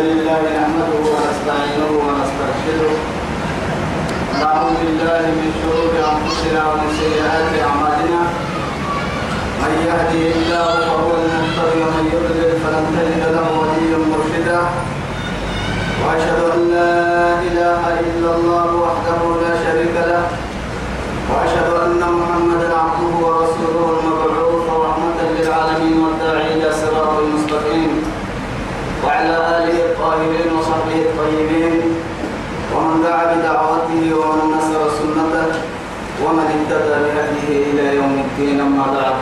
لله 0.00 0.42
نحمده 0.58 0.92
ونستعينه 1.12 1.90
ونسترشده. 2.06 2.92
نعوذ 4.42 4.74
بالله 4.80 5.22
من 5.38 5.48
شرور 5.60 5.92
أنفسنا 6.12 6.60
ومن 6.70 6.88
سيئات 7.00 7.50
أعمالنا. 7.68 8.22
من 9.62 9.72
يهدي 9.88 10.22
الله 10.36 10.68
فهو 10.88 11.10
المهتدي 11.20 11.78
ومن 11.84 12.04
يضلل 12.14 12.52
فلن 12.62 12.84
تجد 12.96 13.24
له 13.36 13.46
وليا 13.60 13.98
مرشدا. 14.12 14.60
وأشهد 16.02 16.40
أن 16.54 16.60
لا 16.76 16.94
إله 17.48 17.82
إلا 18.06 18.30
الله 18.36 18.68
وحده 18.84 19.20
لا 19.44 19.52
شريك 19.64 19.96
له. 20.10 20.24
وأشهد 21.30 21.68
أن 21.84 22.00
محمدا 22.20 22.68
عبده 22.82 23.12
ورسوله 23.26 23.86
المبعوث 23.98 24.66
رحمة 24.86 25.18
للعالمين 25.36 25.96
والداعي 26.04 26.46
إلى 26.54 26.68
صراط 26.80 27.14
المستقيم 27.24 27.85
وعلى 29.16 29.36
آله 29.58 29.76
الطاهرين 29.88 30.48
وصحبه 30.58 30.96
الطيبين 31.08 31.74
ومن 32.74 33.02
دعا 33.02 33.24
بدعوته 33.34 34.02
ومن 34.20 34.46
نصر 34.56 34.80
سنته 34.98 35.56
ومن 36.24 36.46
اهتدى 36.54 36.96
بهديه 37.04 37.50
إلى 37.70 37.96
يوم 37.96 38.24
الدين 38.26 38.60
أما 38.60 38.86
بعد. 38.96 39.16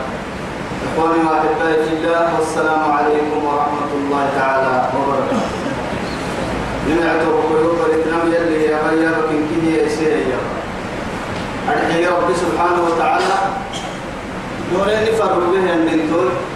إخواني 0.87 1.21
وأحبائي 1.27 1.85
في 1.85 1.93
الله 1.97 2.27
والسلام 2.39 2.83
عليكم 2.93 3.39
ورحمة 3.45 3.91
الله 3.99 4.25
تعالى 4.39 4.75
وبركاته. 4.97 5.51
نمعته 6.89 7.31
قلوب 7.51 7.79
الإكرام 7.87 8.27
يلي 8.35 8.65
يا 8.65 8.79
غير 8.91 9.15
من 9.31 9.41
كده 9.51 9.87
يسير 9.87 10.27
أدعي 11.71 12.07
رب 12.07 12.29
سبحانه 12.43 12.81
وتعالى. 12.87 13.37
دورين 14.73 15.07
فرق 15.19 15.39
به 15.39 15.67
من 15.87 16.11
دول. 16.11 16.54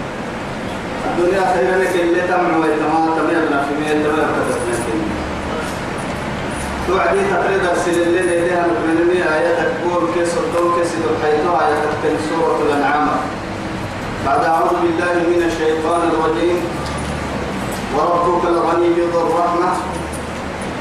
الدنيا 1.19 1.55
خير 1.55 1.71
لك 1.83 1.95
اللي 2.01 2.21
في 3.65 3.75
مية 3.81 4.05
توعدي 6.89 7.21
تقريد 7.31 7.65
أرسل 7.71 7.97
مؤمنين 8.69 9.23
سورة 12.31 12.59
الأنعام. 12.67 13.09
بعد 14.27 14.45
أعوذ 14.45 14.75
بالله 14.83 15.15
من 15.33 15.43
الشيطان 15.47 16.03
الرجيم. 16.09 16.59
وربك 17.97 18.45
الغني 18.49 18.89
ذو 19.13 19.21
الرحمة. 19.27 19.71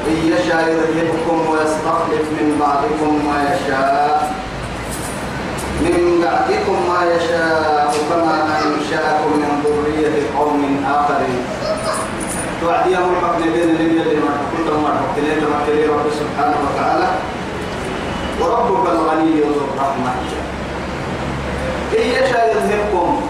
إن 0.08 0.32
يشاء 0.32 0.68
يذهبكم 0.68 1.50
ويستخلف 1.50 2.24
من 2.38 2.56
بعدكم 2.60 3.12
ما 3.26 3.38
يشاء 3.52 4.32
من 5.80 6.24
بعدكم 6.24 6.76
ما 6.88 7.00
يشاء 7.14 7.94
كما 8.10 8.36
أنشأكم 8.58 9.30
من 9.40 9.62
ذرية 9.64 10.16
قوم 10.38 10.84
آخرين 10.86 11.40
توعد 12.60 12.86
يا 12.90 12.98
مرحب 12.98 13.42
بين 13.42 13.62
اللي 13.62 14.02
اللي 14.02 14.16
ما 14.16 14.32
كنت 14.50 14.68
ما 14.70 14.90
تقتلين 15.00 15.36
تمكلي 15.40 15.86
رب 15.86 16.06
سبحانه 16.20 16.56
وتعالى. 16.64 17.08
وربك 18.40 18.90
الغني 18.90 19.40
ذو 19.40 19.64
الرحمة. 19.64 20.12
إن 21.98 22.06
يشاء 22.08 22.56
يذهبكم؟ 22.56 23.20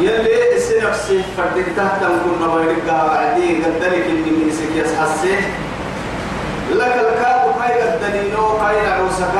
يلي 0.00 0.56
السنفسي 0.56 1.22
فردك 1.36 1.66
تحت 1.76 2.00
كنا 2.00 2.54
بيرك 2.54 2.88
وعدي 2.88 3.64
قدرك 3.64 4.06
إني 4.10 4.30
من 4.30 4.50
سكيس 4.58 4.94
حسي. 5.00 5.36
لك 6.70 6.94
الكاب 7.06 7.54
كاي 7.58 7.74
قدرينو 7.82 8.58
كاي 8.60 8.76
نعوسك. 8.86 9.36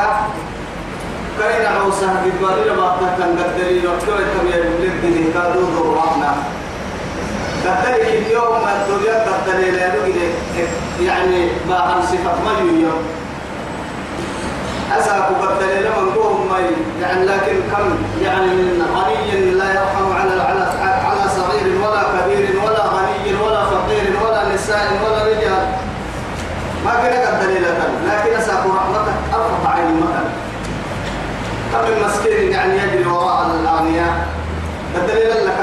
كاي 1.39 1.63
نعوسك. 1.63 2.15
بدوالي 2.25 2.71
لما 2.71 2.97
تحت 3.01 3.21
قدرينو 3.23 3.91
كوي 4.07 4.25
تمير 4.35 4.65
لك؟ 4.83 5.13
دي 5.15 5.33
كادو 5.35 5.61
ذو 5.61 5.93
الرحمة. 5.93 6.35
قدرك 7.67 8.09
اليوم 8.09 8.57
الدنيا 8.69 9.25
لأنه 9.73 10.33
يعني 11.01 11.49
ما 11.69 11.95
أمسكت 11.97 12.37
ما 12.45 12.53
يوم 12.61 13.03
أساك 14.99 15.23
قدر 15.43 15.67
لما 15.67 16.11
نقوم 16.11 16.49
مي 16.53 16.67
يعني 17.03 17.25
لكن 17.25 17.57
كم؟ 17.73 17.99
يعني 18.23 18.47
من 18.47 18.83
غني 18.97 19.51
لا 19.51 19.71
يرحم 19.75 20.13
على 20.13 20.43
على 20.43 20.65
على 21.07 21.31
صغير 21.37 21.67
ولا 21.83 22.03
كبير 22.03 22.61
ولا 22.65 22.85
غني 22.87 23.35
ولا 23.45 23.65
فقير 23.65 24.05
ولا 24.25 24.55
نساء 24.55 24.87
ولا 25.05 25.23
رجال. 25.25 25.67
ما 26.85 26.91
كنا 26.91 27.39
قدر 27.39 27.51
لك 27.51 27.79
لكن 28.07 28.37
أساك 28.37 28.65
رحمتك 28.67 29.15
أرفع 29.35 29.75
عين 29.75 29.87
المكان 29.87 30.29
كم 31.73 31.81
من 31.91 32.09
مسكين 32.09 32.53
يعني 32.53 32.73
يجري 32.79 33.07
وراء 33.07 33.47
الأغنياء. 33.63 34.27
قدر 34.95 35.15
لك 35.15 35.59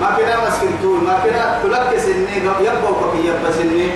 ما 0.00 0.08
كنا 0.16 0.34
طول 0.82 0.98
ما 1.04 1.18
كنا 1.24 1.58
تلك 1.62 1.98
سني 1.98 2.36
يبقى 2.60 3.10
كي 3.12 3.26
يبقى 3.28 3.52
سني 3.52 3.90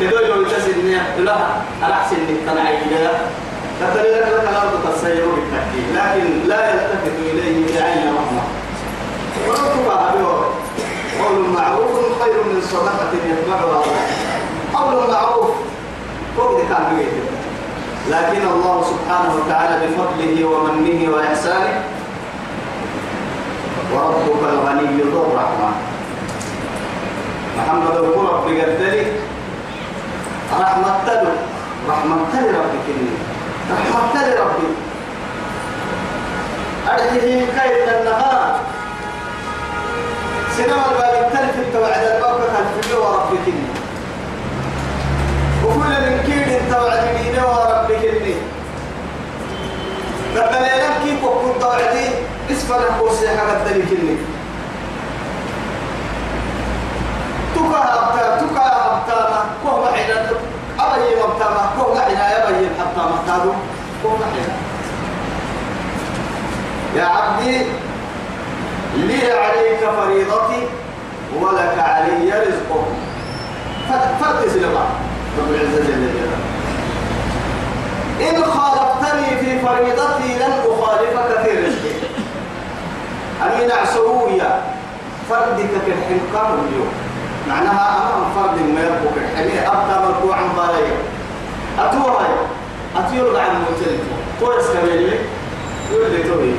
كدو 0.00 0.18
يلو 0.18 0.44
تسني 0.44 0.96
لا 1.18 1.36
أنا 1.82 1.98
سني 2.10 2.34
تنعي 2.46 2.76
فترى 3.80 4.02
لك 4.10 4.26
لك 4.26 4.48
الأرض 4.50 4.94
تسير 4.94 5.24
بالتحكيم 5.34 5.86
لكن 5.94 6.48
لا 6.48 6.70
يلتفت 6.70 7.16
إليه 7.30 7.80
بعين 7.80 8.14
رحمة. 8.16 8.42
وربك 9.48 10.08
حبيبه 10.08 10.44
قول 11.20 11.48
معروف 11.54 12.22
خير 12.22 12.34
من 12.44 12.60
صدقة 12.72 13.10
يتبعها. 13.28 13.82
قول 14.74 15.10
معروف. 15.10 15.50
فوق 16.36 16.60
كان 16.68 17.06
لكن 18.10 18.46
الله 18.46 18.84
سبحانه 18.90 19.34
وتعالى 19.36 19.86
بفضله 19.86 20.44
ومنه 20.44 21.14
وإحسانه 21.14 21.82
وربك 23.98 24.42
الغني 24.52 25.02
ذو 25.12 25.22
الرحمة. 25.26 25.70
محمد 27.58 27.96
القرب 27.96 28.44
بقدري 28.46 29.06
رحمة 30.60 30.90
تلو 31.06 31.32
رحمة 31.88 32.16
تلو 32.32 32.48
ربك 32.48 32.86
إني. 32.94 33.14
رحمة 33.72 34.14
لربي 34.26 34.68
أرحيه 36.88 37.46
كيد 37.56 37.88
النهار. 37.88 38.60
سينما 40.56 40.84
الباب 40.90 41.14
التلف 41.24 41.56
التوعد 41.58 42.04
الباب 42.14 42.40
خلف 42.54 42.94
وربك 42.94 43.46
وكل 45.64 45.92
من 46.04 46.14
كيد 46.26 46.48
التوعد 46.48 47.02
مين 47.14 47.36
وربك 47.44 48.04
إني. 48.04 48.34
قد 50.36 50.52
ليلك 50.62 50.94
كيف 51.04 51.24
وكنت 51.24 51.62
توعدي. 51.62 52.08
اسفل 52.68 52.92
حوسي 52.92 53.28
حقا 53.28 53.64
تلك 53.64 53.88
تكا 57.54 57.80
أبتا 57.94 58.46
تكا 58.46 58.66
أبتا 58.86 59.46
كوه 59.64 59.92
عينا 59.92 60.30
أبي 60.80 61.16
مبتما 61.22 61.70
كوه 61.78 62.00
عينا 62.00 62.48
يبي 62.48 62.68
حتى 62.78 63.00
مبتادو 63.00 63.52
كوه 64.02 64.18
عينا 64.32 64.56
يا 66.96 67.04
عبدي 67.04 67.66
لي 68.96 69.32
عليك 69.32 69.80
فريضتي 69.96 70.68
ولك 71.40 71.78
علي 71.78 72.30
رزقك. 72.30 72.86
فرد 74.20 74.48
سلما 74.48 74.84
رب 75.38 75.50
العزة 75.50 75.80
جل 75.80 76.08
جلاله. 76.12 76.38
إن 78.20 78.44
خالفتني 78.44 79.36
في 79.40 79.58
فريضتي 79.66 80.38
لن 80.38 80.52
أخالفك 80.52 81.42
في 81.44 81.50
رزقي 83.42 83.56
أمين 83.56 83.70
عسوية 83.72 84.60
فردك 85.30 85.70
كالحنقام 85.86 86.58
اليوم. 86.68 86.92
معناها 87.48 87.96
أمام 87.98 88.24
فرد 88.34 88.58
ما 88.74 88.80
يربك 88.80 89.16
الحمية 89.16 89.68
أبقى 89.72 90.02
مركوعا 90.02 90.40
بالي 90.56 90.92
أتوها 91.78 92.26
أتيول 92.96 93.36
عن 93.36 93.62
مجلد 93.62 94.00
كويس 94.40 94.66
يقول 95.92 96.10
لي 96.10 96.22
توهي 96.22 96.54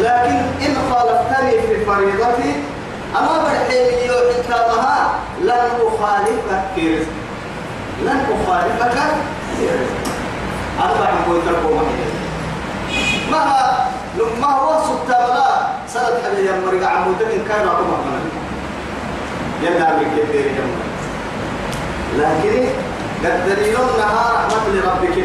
لكن 0.00 0.36
إن 0.66 0.76
خالفتني 0.90 1.50
في 1.62 1.84
فريضتي 1.84 2.54
أما 3.18 3.42
بالحين 3.42 4.08
يوحي 4.08 4.42
لن 5.42 5.70
أخالفك 5.80 6.62
في 6.74 6.96
رزق. 6.98 7.06
لن 8.02 8.26
أخالفك 8.34 8.98
في 9.56 9.66
رزق. 9.66 10.14
أربع 10.82 11.10
ما 13.30 13.38
ما 14.40 14.46
هو 14.46 14.80
سبتابلا 15.94 16.20
سنة 16.20 16.30
حبيبي 16.30 16.66
مرقع 16.66 16.90
عمودك 16.92 17.22
إن 17.22 17.44
كان 17.48 17.68
أقوم 17.68 17.90
أقوم. 17.90 18.30
يدعى 19.62 19.92
بالكثير 19.96 20.52
جمع 20.56 20.84
لكن 22.18 22.68
قد 23.24 23.48
دليلنا 23.48 24.06
رحمة 24.34 24.68
لربك. 24.74 25.18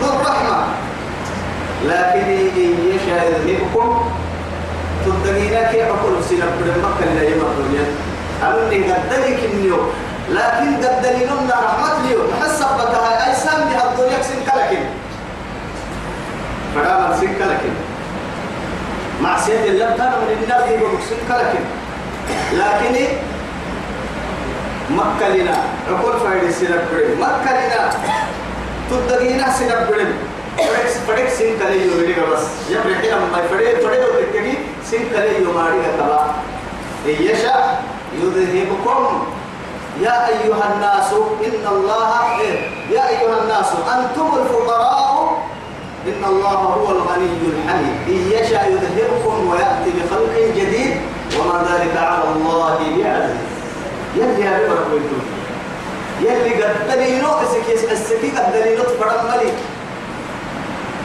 ذو 0.00 0.08
الرحمة. 0.08 0.66
لكن 1.84 2.30
إن 2.56 2.74
يشاء 2.94 3.32
يذهبكم 3.46 4.10
تدقينا 5.06 5.72
كيف 5.72 5.88
أقول 5.88 6.24
سينا 6.28 6.44
كل 6.44 6.70
مكة 6.80 7.10
اللي 7.10 7.30
يوم 7.30 7.46
الدنيا 7.50 7.84
أني 8.42 8.92
قد 8.92 9.02
دليك 9.10 9.44
النيو 9.44 9.76
لكن 10.30 10.76
قد 10.86 11.02
دليلنا 11.02 11.54
رحمة 11.54 12.08
ليو 12.08 12.18
نحسب 12.30 12.66
بتها 12.74 13.26
أي 13.28 13.34
سام 13.34 13.60
بها 13.68 13.92
الدنيا 13.92 14.22
سن 14.22 14.40
كلكن 14.44 14.82
فقام 16.74 17.16
سن 17.20 17.26
كلكن 17.26 17.85
معصية 19.22 19.64
الله 19.64 19.96
كان 19.98 20.12
من 20.12 20.28
يقول 20.70 20.90
سن 21.08 21.16
كلكن 21.28 21.64
لكن 22.52 22.94
مكة 24.90 25.28
لنا. 25.28 25.56
عقول 25.90 26.20
فايد 26.20 26.50
سنب 26.50 26.84
مكة 27.20 27.52
لنا. 27.52 27.90
تدقينا 28.90 29.52
سنب 29.52 29.86
فريق 29.90 30.08
فريق 31.06 31.28
سين 31.28 31.58
كلي 31.58 31.86
يوريك 31.86 32.18
بس 32.18 32.44
يبري 32.70 32.94
حين 32.94 33.14
ما 33.32 33.42
فريق 33.50 33.82
فريق 33.86 34.02
وتكني 34.14 34.54
سين 34.90 35.08
كلي 35.10 35.42
يوماري 35.42 35.82
كلا 35.98 36.20
يشاء 37.06 37.82
يذهبكم. 38.22 39.26
يا 40.00 40.28
أيها 40.28 40.74
الناس 40.74 41.12
إن 41.46 41.66
الله 41.72 42.40
إيه؟ 42.40 42.70
يا 42.90 43.08
أيها 43.08 43.42
الناس 43.42 43.66
أنتم 43.96 44.28
الفقراء 44.42 45.38
إن 46.06 46.24
الله 46.24 46.58
هو 46.78 46.90
الغني 46.90 47.28
الحميد. 47.52 47.96
إن 48.08 48.20
يشاء 48.36 48.64
يذهبكم 48.72 49.48
ويأتي 49.48 49.90
بخلق 49.96 50.34
جديد 50.56 50.96
وما 51.38 51.58
ذلك 51.70 51.96
على 51.96 52.24
الله 52.36 52.78
بعزيز. 52.78 53.36
يلي 54.16 54.40
يا 54.44 54.58
ببرك 54.58 55.10
يلي 56.20 56.62
قد 56.62 56.88
دليلو 56.88 57.28
اسكي 57.28 57.92
السكي 57.92 58.30
قد 58.30 58.52
دليلو 58.52 58.82
تفرم 58.82 59.24
ملي 59.28 59.52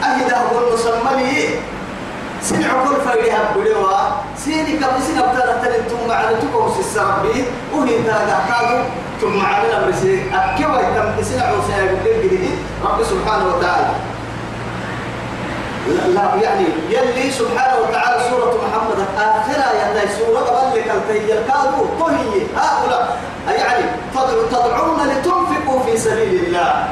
أهدا 0.03 0.37
هو 0.37 0.67
المسمى 0.67 1.49
سنع 2.41 2.67
كل 2.83 2.95
فريها 3.05 3.53
بدوا 3.55 3.97
سيني 4.37 4.73
كم 4.77 4.95
سنة 5.07 5.21
بتاعنا 5.21 5.61
تلين 5.63 5.83
ثم 5.89 6.07
معنا 6.07 6.31
تكون 6.41 6.71
سسربي 6.77 7.45
وهي 7.73 8.03
تاجا 8.03 8.39
كادو 8.49 8.83
ثم 9.21 9.37
معنا 9.37 9.85
برسي 9.85 10.23
أكوا 10.33 10.79
يتم 10.79 11.23
سنع 11.23 11.51
وسائل 11.51 11.95
بالجديد 12.03 12.55
رب 12.85 13.03
سبحانه 13.03 13.45
وتعالى. 13.55 13.93
لا 15.87 16.35
يعني 16.41 16.65
يلي 16.89 17.31
سبحانه 17.31 17.77
وتعالى 17.81 18.23
سورة 18.29 18.53
محمد 18.63 18.99
آخرها 19.17 19.73
يعني 19.73 20.09
سورة 20.17 20.39
قبل 20.39 20.79
لك 20.79 20.91
التي 20.91 21.33
الكادو 21.33 21.85
طهي. 21.99 22.45
هؤلاء 22.55 23.17
يعني 23.47 23.85
تدعون 24.51 24.99
لتنفقوا 25.07 25.79
في 25.85 25.97
سبيل 25.97 26.45
الله. 26.45 26.85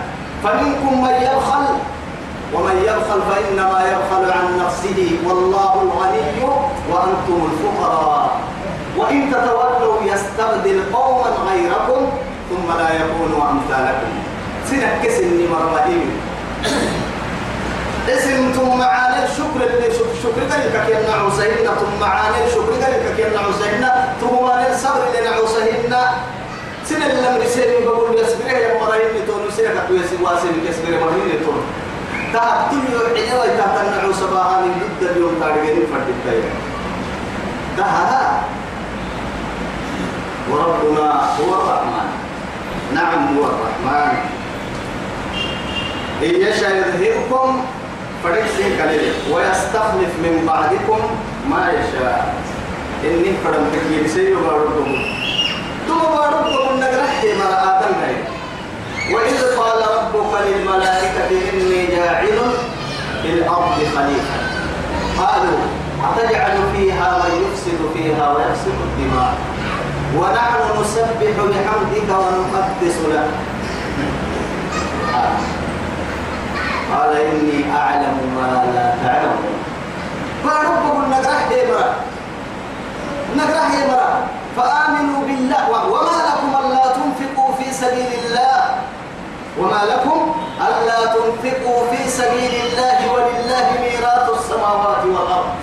فمنكم 0.43 1.03
من 1.03 1.13
يبخل 1.13 1.65
ومن 2.53 2.77
يبخل 2.77 3.21
فإنما 3.29 3.79
يبخل 3.91 4.31
عن 4.31 4.59
نفسه. 4.65 5.17
والله 5.25 5.73
الغني 5.81 6.43
وأنتم 6.91 7.49
الفقراء. 7.51 8.29
وإن 8.97 9.31
تتولوا 9.31 9.97
يستبدل 10.03 10.83
قوما 10.93 11.29
غيركم 11.49 12.01
ثم 12.49 12.77
لا 12.77 12.89
يكونوا 12.95 13.51
أمثالكم. 13.51 14.11
سنة 14.69 14.99
كسن 15.03 15.47
مرمدين 15.51 16.11
اسم 18.13 18.51
ثم 18.55 18.77
معاني 18.77 19.23
الشكر 19.25 19.59
اللي 19.67 19.89
شكر 20.23 20.41
ذلك 20.51 20.73
كي 20.87 21.11
نعوسهن 21.11 21.65
ثم 21.79 21.99
معاني 22.01 22.45
الشكر 22.45 22.73
ذلك 22.81 23.03
كي 23.17 23.23
نعوسهن 23.35 23.83
ثم 24.21 24.43
معاني 24.43 24.71
الصبر 24.71 25.03
اللي 25.07 25.29
نعوسهن 25.29 25.93
سنة 26.85 27.05
اللي 27.05 27.39
مرسيني 27.39 27.85
بقول 27.85 28.19
يسبره 28.19 28.51
يا 28.51 28.79
مرهين 28.81 29.27
تون 29.27 29.51
سنة 29.57 29.69
كتويسي 29.85 30.23
واسي 30.23 30.47
يسبره 30.69 30.99
مرهين 31.05 31.45
تون. 31.45 31.63
تهتم 32.33 32.83
يوحي 32.93 33.37
ويتهتنع 33.37 34.11
صباحا 34.11 34.61
من 34.61 34.81
ضد 35.01 35.07
اليوم 35.07 35.35
تارجين 35.39 35.85
فرد 35.91 36.09
التاية 36.09 36.51
تهها 37.77 38.43
وربنا 40.51 41.07
هو 41.39 41.53
الرحمن. 41.61 42.09
نعم 42.93 43.37
هو 43.37 43.43
الرحمن. 43.45 44.17
إن 46.23 46.35
يشاء 46.35 46.71
يذهبكم؟ 46.75 47.65
فريسين 48.23 48.77
كليل. 48.77 49.13
ويستخلف 49.31 50.11
من 50.23 50.43
بعدكم 50.47 51.01
ما 51.49 51.71
يشاء. 51.71 52.35
إني 53.03 53.31
فرم 53.43 53.65
تكيب 53.73 54.07
سيو 54.07 54.39
باركم 54.39 54.95
ثم 55.87 56.01
باركم 56.17 56.77
نجرح 56.77 57.23
ما 57.39 57.79
آدم 57.79 57.99
وإذ 59.13 59.57
قال 59.57 59.81
ربك 59.97 60.31
للملائكة 60.47 61.29
إني 61.53 61.85
جاعل 61.95 62.39
في 63.21 63.29
الأرض 63.33 63.75
خليفة. 63.95 64.37
قالوا 65.17 65.59
أتجعل 66.03 66.57
فيها 66.75 67.23
من 67.23 67.33
يفسد 67.45 67.79
فيها 67.93 68.33
ويفسد 68.33 68.77
الدماء؟ 68.87 69.33
ونحن 70.17 70.81
نسبح 70.81 71.29
بحمدك 71.29 72.09
ونقدس 72.09 72.97
لك. 73.09 73.29
قال 76.93 77.11
إني 77.17 77.59
أعلم 77.77 78.17
ما 78.35 78.49
لا 78.75 78.87
تعلمون 79.03 79.55
فربكم 80.43 80.97
نجرح 81.13 81.43
إمرأة 81.63 81.95
نجرح 83.35 83.67
إمرأة 83.83 84.17
فآمنوا 84.57 85.21
بالله. 85.27 85.63
وما 85.69 86.17
لكم 86.29 86.49
ألا 86.59 86.85
تنفقوا 86.97 87.55
في 87.55 87.73
سبيل 87.73 88.11
الله. 88.25 88.57
وما 89.59 89.81
لكم 89.91 90.19
ألا 90.67 90.99
تنفقوا 91.05 91.81
في 91.91 92.09
سبيل 92.09 92.53
الله 92.65 92.97
ولله 93.13 93.65
ميراث 93.81 94.27
السماوات 94.39 95.03
والأرض. 95.05 95.53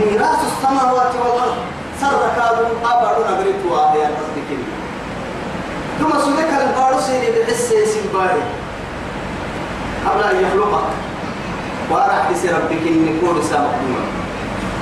ميراث 0.00 0.40
السماوات 0.50 1.12
والأرض. 1.22 1.56
سر 2.00 2.22
كادوا 2.36 2.68
أبعد 2.84 3.16
نقرتوا 3.20 3.92
آيات 3.92 4.12
تصدقين 4.20 4.64
ثم 5.98 6.12
سنك 6.24 6.50
البارو 6.60 7.00
سيري 7.00 7.28
بحس 7.32 7.72
سنباري 7.94 8.42
قبل 10.08 10.22
أن 10.22 10.36
يخلقك. 10.44 10.88
وأرح 11.90 12.30
تسي 12.30 12.48
ربك 12.48 12.82
إني 12.86 13.20
كون 13.20 13.42
سامك 13.42 13.70
دوما 13.86 14.02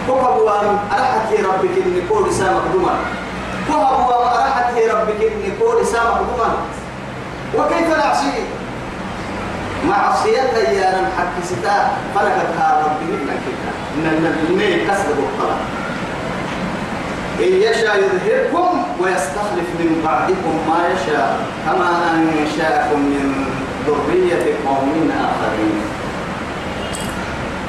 وقبوا 0.08 0.50
أرحت 0.92 1.32
ربك 1.32 1.74
إني 1.86 2.00
كون 2.08 2.32
سامك 2.32 2.62
دوما 2.72 2.94
وقبوا 3.68 4.44
أرحت 4.44 4.72
ربك 4.72 5.20
إني 5.20 5.50
كون 5.60 5.84
سامك 5.84 6.16
دوما 6.16 6.54
وكيف 7.54 7.88
نعصي؟ 7.98 8.32
معصيتها 9.88 10.70
يا 10.70 10.98
رب 10.98 11.08
حق 11.18 11.44
ستا 11.44 11.92
فلكت 12.14 12.50
هذا 12.58 12.82
ربي 12.86 13.12
من 13.12 13.28
كده 13.44 13.70
إن 13.96 14.34
المين 14.48 14.88
كسب 14.88 15.18
الطلب. 15.18 15.60
إن 17.40 17.52
يشاء 17.62 17.96
يذهبكم 17.96 18.82
ويستخلف 19.00 19.68
من 19.78 20.02
بعدكم 20.04 20.54
ما 20.68 20.78
يشاء. 20.94 21.38
كما 21.66 21.90
أنشأكم 22.14 23.00
من 23.00 23.53
ذرية 23.86 24.54
قوم 24.66 25.10
آخرين. 25.10 25.80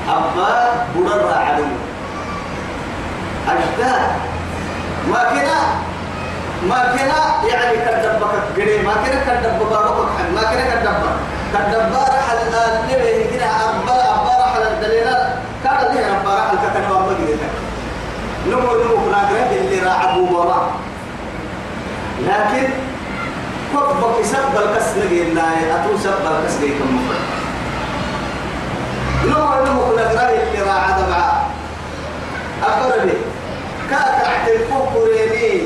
أبا 0.09 0.85
برر 0.95 1.33
عدو 1.33 1.65
أجداد. 3.49 4.09
ما 5.11 5.23
كده 5.33 5.59
ما 6.69 6.79
كنا 6.93 7.49
يعني 7.49 7.77
كدبك 7.77 8.33
قري 8.55 8.81
ما 8.81 8.93
كنا 8.93 9.19
كدب 9.25 9.59
بارك 9.69 9.97
ما 10.35 10.41
كنا 10.41 10.75
كدب 10.75 11.03
كدب 11.53 11.93
راح 11.93 12.31
اللي 12.31 13.23
كنا 13.23 13.49
أبا 13.65 13.93
أبا 13.93 14.33
راح 14.39 14.55
الدليل. 14.55 15.09
كان 15.63 15.95
ليه 15.95 16.05
أبا 16.21 16.29
راح 16.29 16.51
الكتن 16.51 16.91
وأبا 16.91 17.13
جديد 17.13 17.39
نمو 18.47 18.71
نمو 18.83 18.95
كنا 19.05 19.19
قريب 19.29 19.61
اللي 19.61 19.79
راعبوا 19.79 20.27
بابا. 20.27 20.71
لكن 22.27 22.67
كتبك 23.75 24.25
سب 24.25 24.53
الكس 24.63 24.89
نجي 24.97 25.23
لا 25.33 25.41
أتو 25.75 25.97
سب 26.03 26.23
الكس 26.31 26.55
نجي 26.57 26.73
كم 26.79 26.99
نمو 29.25 29.81
كنا 29.91 30.03
قريب 30.09 30.41
اللي 30.47 30.61
راعد 30.61 31.09
مع 31.09 31.41
أقربي 32.63 33.13
كاك 33.89 34.15
أحتل 34.25 34.57
كوريني 34.93 35.61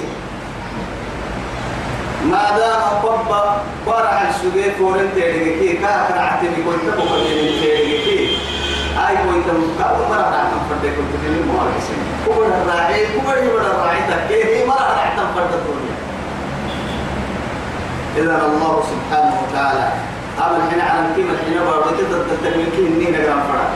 ما 2.32 2.58
دام 2.58 2.82
قبا 3.04 3.62
قرع 3.86 4.22
السجيه 4.30 4.72
فورن 4.80 5.10
تيريكي 5.16 5.74
كا 5.78 6.08
كان 6.10 6.18
عتمي 6.20 6.63
كنت 6.66 6.96
بقول 6.98 7.24
تيريكي 7.62 8.38
أي 9.08 9.16
كنت 9.18 9.46
كاو 9.80 9.96
مرة 10.10 10.30
راح 10.34 10.44
تنفرد 10.51 10.94
كنت 10.98 11.12
تني 11.24 11.42
مو 11.48 11.60
عارفين 11.60 12.01
كبر 12.25 12.46
الراعي 12.46 13.06
كبر 13.06 13.38
يبر 13.38 13.62
الراعي 13.62 14.00
تكيه 14.10 14.66
مرة 14.66 14.88
راح 14.98 15.16
تنفرد 15.18 15.54
الدنيا 15.54 15.99
إذا 18.20 18.36
الله 18.52 18.76
سبحانه 18.92 19.34
وتعالى 19.44 19.88
أما 20.40 20.58
الحين 20.58 20.82
على 20.82 21.08
كيما 21.16 21.32
الحين 21.32 21.58
برضه 21.68 21.92
تقدر 21.98 22.22
تتكلم 22.30 22.68
كي 22.76 22.82
إني 22.88 23.08
نقرأ 23.12 23.44
فرع 23.48 23.68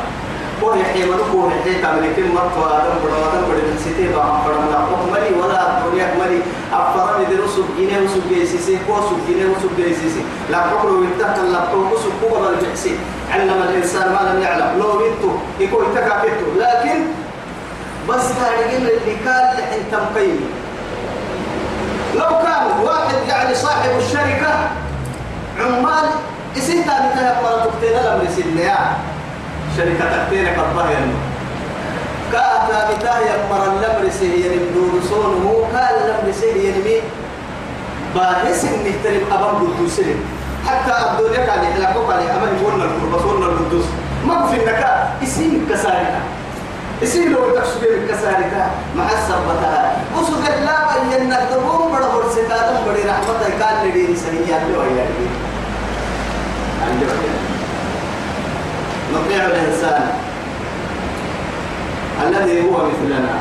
كون 0.61 0.79
يحيى 0.79 1.05
منكو 1.05 1.47
يحيى 1.47 1.81
تعمل 1.81 2.15
كل 2.15 2.27
مرة 2.35 2.55
وآدم 2.63 2.95
بڑا 3.03 3.23
من 3.67 3.77
سيتي 3.83 4.07
بام 4.13 4.43
بڑا 4.45 4.57
من 4.63 4.73
أقوم 4.73 5.11
ملي 5.13 5.31
ولا 5.39 5.59
الدنيا 5.71 6.07
ملي 6.19 6.39
أفرا 6.73 7.17
من 7.17 7.25
درو 7.31 7.47
سب 7.47 7.67
جينه 7.77 8.03
وسب 8.03 8.23
جيسيسي 8.29 8.77
كو 8.87 8.95
سب 9.09 9.19
جينه 9.27 9.51
وسب 9.51 9.71
جيسيسي 9.77 10.23
لا 10.51 10.59
تقولوا 10.71 11.05
يتك 11.05 11.37
لا 11.53 11.59
تقولوا 11.65 11.99
سب 12.03 12.13
كو 12.21 12.35
ولا 12.35 12.49
الجحسي 12.49 12.95
علم 13.31 13.59
الإنسان 13.69 14.07
ما 14.15 14.21
لم 14.29 14.41
يعلم 14.41 14.79
لو 14.79 14.91
بنتو 14.99 15.31
يكون 15.59 15.85
يتكاكتو 15.91 16.47
لكن 16.59 16.97
بس 18.09 18.27
كان 18.37 18.53
يقول 18.59 18.87
اللي 18.95 19.15
كان 19.25 19.45
لحن 19.57 19.81
تمقيم 19.91 20.39
لو 22.15 22.29
كان 22.43 22.63
واحد 22.83 23.15
يعني 23.29 23.55
صاحب 23.55 23.89
الشركة 23.97 24.53
عمال 25.59 26.05
إسيتا 26.57 26.93
بتاعي 27.11 27.43
مرة 27.43 27.57
تقتل 27.65 27.87
الأمر 27.99 28.25
سنة 28.35 28.77
شركة 29.77 30.05
تكتين 30.25 30.47
قد 30.47 30.73
ظهر 30.75 30.95
كاتا 32.31 32.79
بتاه 32.93 33.19
يمر 33.19 33.63
النمر 33.67 34.09
سهي 34.19 34.41
ينبدو 34.45 35.01
صونه 35.09 35.67
كان 35.73 35.95
النمر 36.01 36.31
سهي 36.41 36.67
ينمي 36.67 36.97
باهس 38.15 38.65
نهترم 38.65 39.23
أبان 39.31 39.55
قدوس 39.55 39.99
حتى 40.67 40.93
الدنيا 41.11 41.45
كان 41.45 41.63
يحلقوا 41.63 42.07
كان 42.09 42.19
أما 42.19 42.47
يقولنا 42.57 42.83
القربة 42.83 43.17
صورنا 43.23 43.45
القدوس. 43.45 43.85
ما 44.27 44.47
في 44.47 44.55
النكاء 44.55 45.15
اسم 45.23 45.65
كسارنا 45.69 46.19
اسم 47.03 47.31
لو 47.31 47.49
تكسبين 47.55 48.07
كسارك 48.07 48.53
مع 48.95 49.07
السبتها 49.11 49.95
وسوك 50.15 50.45
لا 50.65 50.77
بل 50.87 51.03
ينقدرون 51.13 51.91
بڑا 51.91 52.07
ورسكاتم 52.15 52.77
بڑی 52.85 53.03
رحمة 53.09 53.43
كان 53.59 53.87
لدي 53.87 54.15
سنية 54.15 54.57
اللي 54.57 54.77
ويا 54.77 55.05
نطيع 59.13 59.45
الإنسان 59.45 60.09
الذي 62.27 62.61
هو 62.61 62.77
مثلنا. 62.77 63.35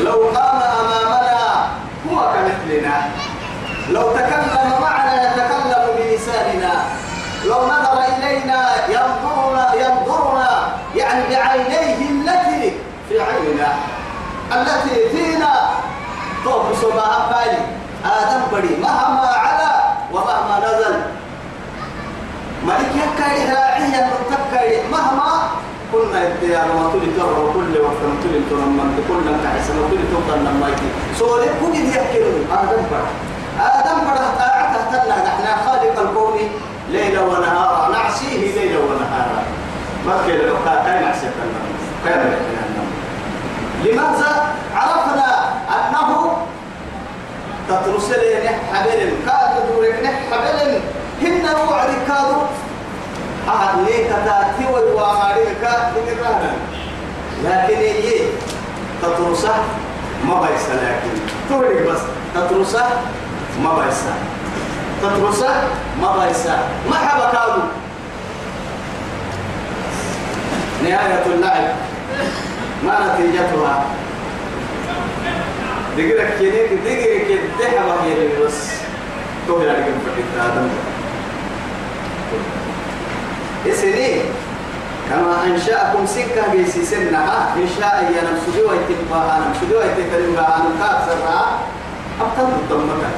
لو 0.00 0.18
قام 0.34 0.60
أمامنا 0.80 1.68
هو 2.10 2.32
كمثلنا. 2.32 2.96
لو 3.90 4.12
تكلم 4.12 4.72
معنا 4.82 5.14
يتكلم 5.22 5.84
بلساننا. 5.96 6.74
لو 7.44 7.60
نظر 7.66 7.98
إلينا 8.16 8.60
ينظرنا 8.88 9.74
ينظرنا 9.74 10.50
يعني 10.96 11.22
بعينيه 11.30 11.98
التي 12.10 12.72
في 13.08 13.20
عيننا 13.20 13.68
التي 14.52 15.08
فينا 15.08 15.52
طوب 16.44 16.62
سبها 16.82 17.28
بالي 17.30 17.58
آدم 18.04 18.40
بدي 18.52 18.76
مهما 18.82 19.26
على 19.26 19.70
ومهما 20.12 20.58
نزل. 20.66 20.96
ملك 22.66 22.92
يكاي 22.94 23.52
راعيا 23.54 24.10
تكاي 24.30 24.82
مهما 24.92 25.48
كنا 25.92 26.20
يا 26.42 26.64
ما 26.66 26.90
تولي 26.92 27.06
ترى 27.16 27.30
وكل 27.42 27.78
وقت 27.78 28.00
ما 28.02 28.16
تولي 28.22 28.40
ترى 28.50 28.66
من 28.76 29.04
كل 29.08 29.30
ما 29.30 29.38
كحسن 29.44 29.78
وكل 29.78 29.98
تفضل 30.12 30.38
لما 30.44 30.68
يجي 30.68 30.88
سوري 31.18 31.46
كل 31.60 31.74
يحكي. 31.74 32.18
آدم 32.52 32.82
بدي 32.90 33.06
آدم 33.60 33.98
بره 34.06 34.28
طاعته 34.38 34.80
تنا 34.90 35.16
نحن 35.24 35.66
خالق 35.66 36.00
الكون 36.00 36.38
ليلا 36.90 37.20
ونهارا. 37.20 37.92
نعصيه 37.92 38.54
ليلا 38.54 38.78
ونهارا. 38.78 39.42
ما 40.06 40.16
كان 40.26 40.38
لو 40.38 40.56
كان 40.64 41.02
نعصي 41.02 41.26
كان 42.04 42.36
لماذا 43.92 44.54
عرفنا 44.74 45.28
أنه 45.76 46.36
تترسل 47.68 48.48
حبل 48.72 49.12
كاد 49.26 49.68
دورك 49.68 50.10
حبل. 50.32 50.80
هن 51.22 51.44
وعد 51.70 51.88
كادو 52.08 52.36
أحد 53.48 53.78
ليك 53.86 54.08
تاتي 54.08 54.72
والوامارك 54.72 55.56
لكن 57.44 57.76
هي 57.76 58.20
تترسل 59.02 59.48
ما 60.24 60.40
بيس 60.40 60.68
لكن 60.70 61.10
تورك 61.48 61.82
بس. 61.88 62.00
تترسل 62.34 62.84
ما 63.62 63.74
بايسا 63.74 64.14
تدرسا 65.02 65.68
ما 66.02 66.16
بايسا 66.16 66.58
ما 66.90 66.96
حبا 66.96 67.30
كادو؟ 67.32 67.62
نهاية 70.82 71.26
اللعب. 71.26 71.74
ما 72.86 73.14
نتيجتها. 73.14 73.84
دقيقة 75.96 76.24
كينيك 76.38 76.70
دقيقة 76.84 77.38
كده 77.58 77.80
ما 77.86 78.04
هي 78.04 78.44
بس. 78.46 78.70
تقول 79.48 79.68
لك 79.68 79.74
فكرة 80.16 80.42
آدم. 80.46 80.68
إسني 83.66 84.20
كما 85.10 85.44
أنشأكم 85.46 86.06
سكة 86.06 86.52
بيسي 86.52 86.84
سنها 86.84 87.54
إن 87.56 87.68
شاء 87.80 88.12
ينمسدوا 88.16 88.70
ويتنباها 88.70 89.40
نمسدوا 89.48 89.78
ويتنباها 89.80 90.62
نمكات 90.62 90.98
سرها 91.06 91.58
أبطل 92.20 92.52
الضمكة 92.52 93.10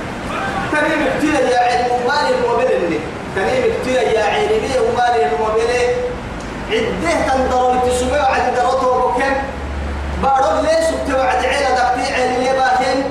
كريم 0.73 1.07
اكتيا 1.07 1.41
يا 1.51 1.59
علم 1.59 1.91
مالي 2.09 2.35
وبلني 2.49 2.99
كريم 3.35 3.73
اكتيا 3.73 4.03
يا 4.03 4.25
علمي 4.25 4.89
ومالي 4.89 5.31
وبلني 5.41 5.83
عدة 6.71 7.27
تنضرب 7.29 7.89
تسمع 7.89 8.19
عد 8.19 8.55
درته 8.55 9.13
بارد 10.23 10.65
ليش 10.65 10.87
وتوعد 10.95 11.45
عيلة 11.45 11.71
دقتي 11.71 12.15
علمي 12.15 12.49
باهن 12.59 13.05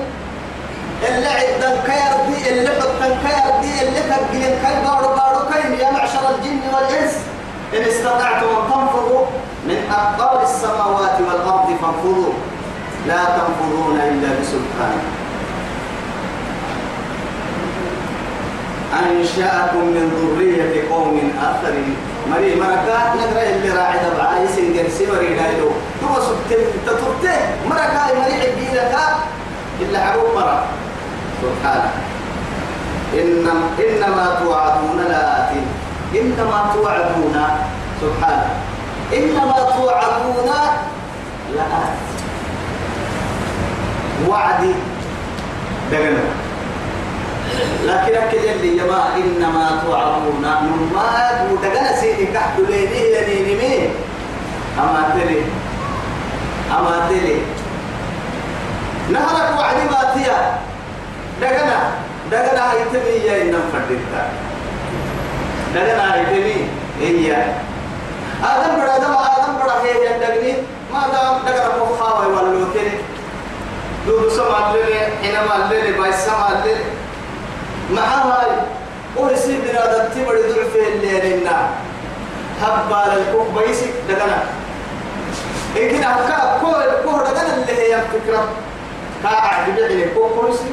اللي 1.08 1.26
عدن 1.26 1.76
كير 1.86 2.12
دي 2.28 2.50
اللي 2.50 2.70
حطن 2.80 3.08
كير 3.24 3.60
دي 3.60 3.88
اللي 3.88 4.00
تبقين 4.00 4.54
كي 4.62 4.74
بارو 4.84 5.08
بارو 5.08 5.38
يا 5.80 5.90
معشر 5.90 6.34
الجن 6.34 6.60
والإنس. 6.74 7.14
إن 7.74 7.82
استطعتم 7.82 8.46
أن 8.46 8.64
تنفضوا 8.70 9.26
من 9.64 9.92
أقطار 9.92 10.42
السماوات 10.42 11.20
والأرض 11.20 11.66
فانفضوا 11.66 12.32
لا 13.06 13.24
تنفضون 13.24 14.00
إلا 14.00 14.28
بسلطان. 14.40 14.98
أنشأكم 18.92 19.78
من 19.78 20.36
ذرية 20.36 20.90
قوم 20.90 21.32
آخرين. 21.42 21.96
مري 22.30 22.54
مركا 22.54 22.98
نقرأ 23.16 23.42
اللي 23.42 23.70
راعي 23.70 23.98
دبعا 23.98 24.38
يسن 24.44 24.72
جرسي 24.74 25.06
مري 25.06 25.34
دايلو 25.34 25.70
ثم 26.00 26.14
سبت 26.14 26.58
تطرته 26.86 27.38
مركا 27.70 28.00
مري 28.18 28.32
عبيلك 28.32 28.94
إلا 29.80 29.98
عروب 30.04 30.34
مرة 30.34 30.64
سبحانه 31.42 31.90
إنما, 33.14 33.70
إنما 33.78 34.38
توعدون 34.42 34.98
لآت 35.08 35.50
إنما 36.14 36.70
توعدون 36.74 37.36
سبحانه 38.00 38.50
إنما 39.12 39.56
توعدون 39.76 40.50
لآت 41.54 41.96
وعدي. 44.28 44.74
دقنا 45.92 46.47
لكن 47.86 48.14
أكل 48.16 48.38
اللي 48.38 48.78
يما 48.78 49.16
إنما 49.16 49.82
توعدون. 49.84 50.44
ما 50.94 51.08
ودقنا 51.52 52.00
سيدي 52.00 52.26
كحد 52.26 52.60
ليني 52.60 53.00
ينيني 53.14 53.54
مين؟ 53.54 53.90
أما 54.78 55.14
تلي. 55.14 55.40
أما 56.70 57.08
تلي. 57.08 57.36
نهرك 59.10 59.58
وعدي 59.58 59.84
ما 59.90 60.02
تيا. 60.14 60.58
دقنا 61.40 61.78
دقنا 62.30 62.72
هيتمي 62.72 63.14
يا 63.26 63.42
إنم 63.42 63.62
فردتا 63.72 64.22
دقنا 65.74 66.14
هيتمي 66.14 66.58
هي 67.00 67.32
آدم 68.42 68.72
بڑا 68.78 68.92
آدم 68.96 69.12
آدم 69.14 69.52
بڑا 69.60 69.76
هي 69.82 69.90
يندقني 70.06 70.52
ما 70.92 71.02
دام 71.12 71.34
دقنا 71.46 71.84
مخاوي 71.84 72.26
ولو 72.26 72.64
تلي. 72.74 72.98
دودو 74.06 74.30
سمع 74.30 74.72
للي 74.72 75.00
حينما 75.22 75.68
للي 75.70 75.92
باي 75.92 76.12
سمع 76.12 76.50
للي 76.64 76.97
معها 77.90 78.66
ورسي 79.16 79.58
بنا 79.58 79.86
دتي 79.86 80.24
بدي 80.24 80.42
ضعف 80.42 80.76
اللي 80.76 81.36
لنا 81.36 81.68
هبا 82.62 83.14
للكوب 83.14 83.58
بيسك 83.58 83.92
دغنا 84.08 84.42
إن 85.76 86.04
أفكار 86.04 86.60
كل 86.60 87.10
كل 87.10 87.24
دغنا 87.24 87.54
اللي 87.54 87.72
هي 87.82 88.02
فكرة. 88.12 88.48
قاعد 89.24 89.70
بيعلي 89.70 90.08
كوب 90.14 90.30
كرسي 90.40 90.70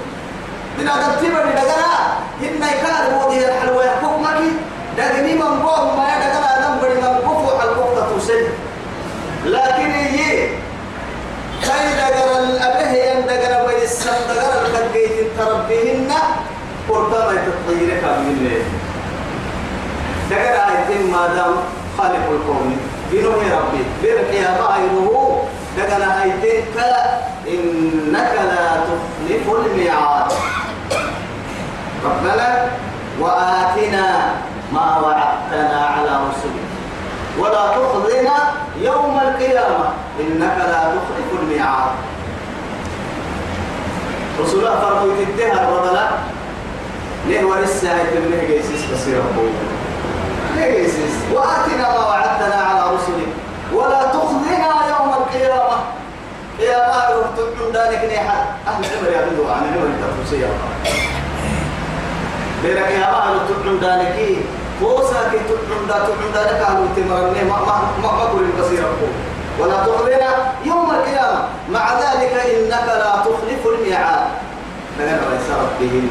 بنا 0.77 0.93
دتي 0.95 1.27
بدي 1.27 1.51
دغنا 1.55 1.91
هن 2.41 2.63
يكاد 2.63 3.13
مودي 3.13 3.47
الحلوة. 3.47 3.85
كوب 4.01 4.21
مكي 4.21 4.51
دغني 4.97 5.33
من 5.33 5.59
قوم 5.65 5.97
ما 5.97 6.05
دغنا 6.19 6.67
دم 6.67 6.75
بدي 6.81 7.01
من 7.01 7.19
كوفو 7.27 7.57
على 7.57 7.69
الكوب 7.71 8.09
توصل 8.09 8.43
لكن 9.45 9.91
هي 9.91 10.49
كاي 11.61 11.87
دغنا 11.97 12.39
الأبه 12.39 12.91
يندغنا 12.91 13.63
بيد 13.67 13.81
السم 13.83 14.11
دغنا 14.27 14.85
الكجيت 14.85 15.27
تربيهن. 15.37 16.11
قرطة 16.89 17.25
ما 17.25 17.31
يتطير 17.31 18.01
كامل 18.01 18.43
ليه 18.43 18.63
دقر 20.29 20.55
آيتين 20.69 21.11
ما 21.11 21.27
دام 21.27 21.55
خالق 21.97 22.29
الكون. 22.31 22.77
بينه 23.11 23.29
يا 23.29 23.59
ربي 23.59 23.83
بيرك 24.01 24.33
يا 24.33 24.49
غيره 24.49 25.43
دقر 25.77 26.03
آيتين 26.23 26.65
كلا 26.73 27.03
إنك 27.47 28.31
لا 28.51 28.65
تخلف 28.85 29.45
الميعاد. 29.65 30.31
ربنا 32.05 32.67
وآتنا 33.19 34.31
ما 34.73 34.99
وعدتنا 34.99 35.85
على 35.85 36.19
رسلك. 36.29 36.65
ولا 37.39 37.67
تخزنا 37.67 38.37
يوم 38.81 39.19
القيامة. 39.19 39.89
إنك 40.19 40.57
لا 40.57 40.81
تخلف 40.95 41.41
الميعاد. 41.41 41.91
رسول 44.41 44.59
الله 44.59 44.79
فرقوا 44.79 45.13
تديها 45.25 45.63
الرضلا 45.63 46.07
ليه 47.27 47.43
ولسه 47.43 48.03
تبنيه 48.13 48.47
جيسيس 48.47 48.81
بصير 48.93 49.17
أبوه 49.17 49.49
ليه 50.55 50.81
جيسيس 50.81 51.13
وآتنا 51.33 51.89
ما 51.89 52.05
وعدتنا 52.05 52.55
على 52.55 52.95
رسلك. 52.95 53.31
ولا 53.73 54.01
تخزنا 54.03 54.71
يوم 54.89 55.13
القيامة. 55.13 55.77
يا 56.59 56.89
أهل 56.89 57.13
تقول 57.37 57.71
دانك 57.73 58.03
نيحة 58.11 58.45
أهل 58.67 58.85
عمر 58.85 59.11
يا 59.11 59.25
بدو 59.25 59.43
أنا 59.43 59.75
نور 59.75 59.89
تفوسي 60.01 60.41
يا 60.41 60.47
الله 60.47 60.69
بيرك 62.63 62.91
يا 62.91 63.09
أهل 63.17 63.39
تقول 63.47 63.79
دانك 63.79 64.15
فوسا 64.79 65.29
كي 65.31 65.39
تقول 65.49 65.81
ذلك 65.89 66.07
تقول 66.07 66.29
ذلك 66.35 66.61
أهل 66.61 66.87
تمرني 66.95 67.43
ما 67.49 67.57
ما 67.57 67.81
ما 68.03 68.11
ما 68.11 68.61
بصير 68.61 68.83
ولا 69.59 69.77
تخزنا 69.85 70.31
يوم 70.65 70.91
القيامة. 70.91 71.41
مع 71.71 71.93
ذلك 71.93 72.33
إنك 72.33 72.87
لا 72.87 73.15
تخلف 73.25 73.61
الميعاد. 73.65 74.27
لأن 74.99 75.19
رئيس 75.29 75.49
ربهم 75.49 76.09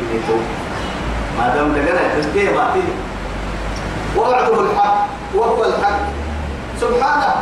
ما 1.39 1.55
دام 1.55 1.75
تسكيه 2.21 2.51
ما 2.51 2.71
تيجي 2.75 2.95
ووعده 4.17 4.61
الحق 4.61 5.07
وهو 5.35 5.65
الحق. 5.65 6.01
سبحانه. 6.81 7.35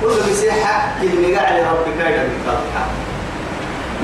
كل 0.00 0.30
مسيحة 0.30 0.88
كلمة 1.00 1.36
قاعد 1.38 1.54
ربك 1.62 1.96
بالحق 1.96 2.88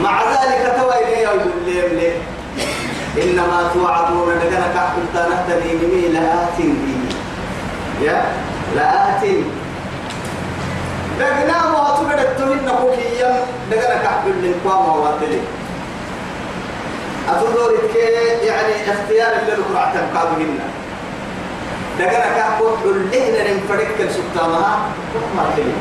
مع 0.03 0.23
ذلك 0.23 0.77
توي 0.81 1.05
لي 1.05 1.23
يقول 1.23 1.41
لي 1.67 2.13
إنما 3.23 3.71
توعدون 3.75 4.29
لقنا 4.29 4.67
كحكم 4.75 5.03
تنهتدي 5.15 5.73
مني 5.87 6.09
لآت 6.09 6.59
يا 8.03 8.25
لآت 8.77 9.23
لقنا 11.21 11.71
ما 11.71 11.97
تقدر 11.97 12.23
تهين 12.39 12.65
نقوكيا 12.67 13.45
لقنا 13.71 13.95
كحكم 14.03 14.31
لنقوام 14.43 14.99
واتلي 15.01 15.41
أتدور 17.29 17.73
يعني 18.43 18.75
اختيار 18.93 19.33
اللي 19.43 19.53
نقرأ 19.63 19.93
تنقاب 19.95 20.39
منا 20.39 20.67
لقنا 21.99 22.39
كحكم 22.39 22.77
حلهنا 22.83 23.53
ننفرق 23.53 23.89
كالسبتامها 23.99 24.79
ما 25.37 25.45
تلي 25.57 25.73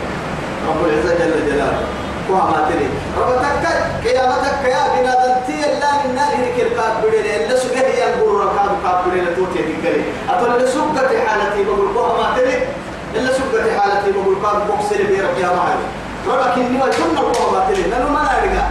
رب 0.70 0.86
العزة 0.86 1.16
جل 1.16 1.46
جلاله 1.48 1.82
وما 2.30 2.70
تري 2.70 2.90
ربتك 3.18 4.08
قيامتك 4.08 4.64
يا 4.66 4.82
بنا 4.96 5.14
دنتي 5.26 5.62
لا 5.80 5.92
من 6.04 6.16
نار 6.16 6.34
هيك 6.36 6.68
القاب 6.68 7.02
بدل 7.04 7.26
الا 7.26 7.58
سجه 7.58 7.88
ينقر 7.88 8.46
ركاب 8.46 8.72
قاب 8.86 9.06
بدل 9.10 9.36
توتي 9.36 9.60
تكلي 9.64 10.04
اتول 10.30 10.68
سبقة 10.70 11.28
حالتي 11.28 11.64
بقول 11.64 11.98
وما 11.98 12.34
تري 12.38 12.68
الا 13.16 13.32
سبقة 13.34 13.80
حالتي 13.80 14.12
بقول 14.12 14.36
قاب 14.44 14.68
بوكسر 14.68 15.04
بيرك 15.04 15.36
يا 15.42 15.48
معي 15.48 15.76
ربك 16.28 16.58
اني 16.58 16.78
وجن 16.82 17.18
وما 17.18 17.66
تري 17.70 17.82
لأنه 17.82 18.10
ما 18.12 18.22
نرجع 18.22 18.68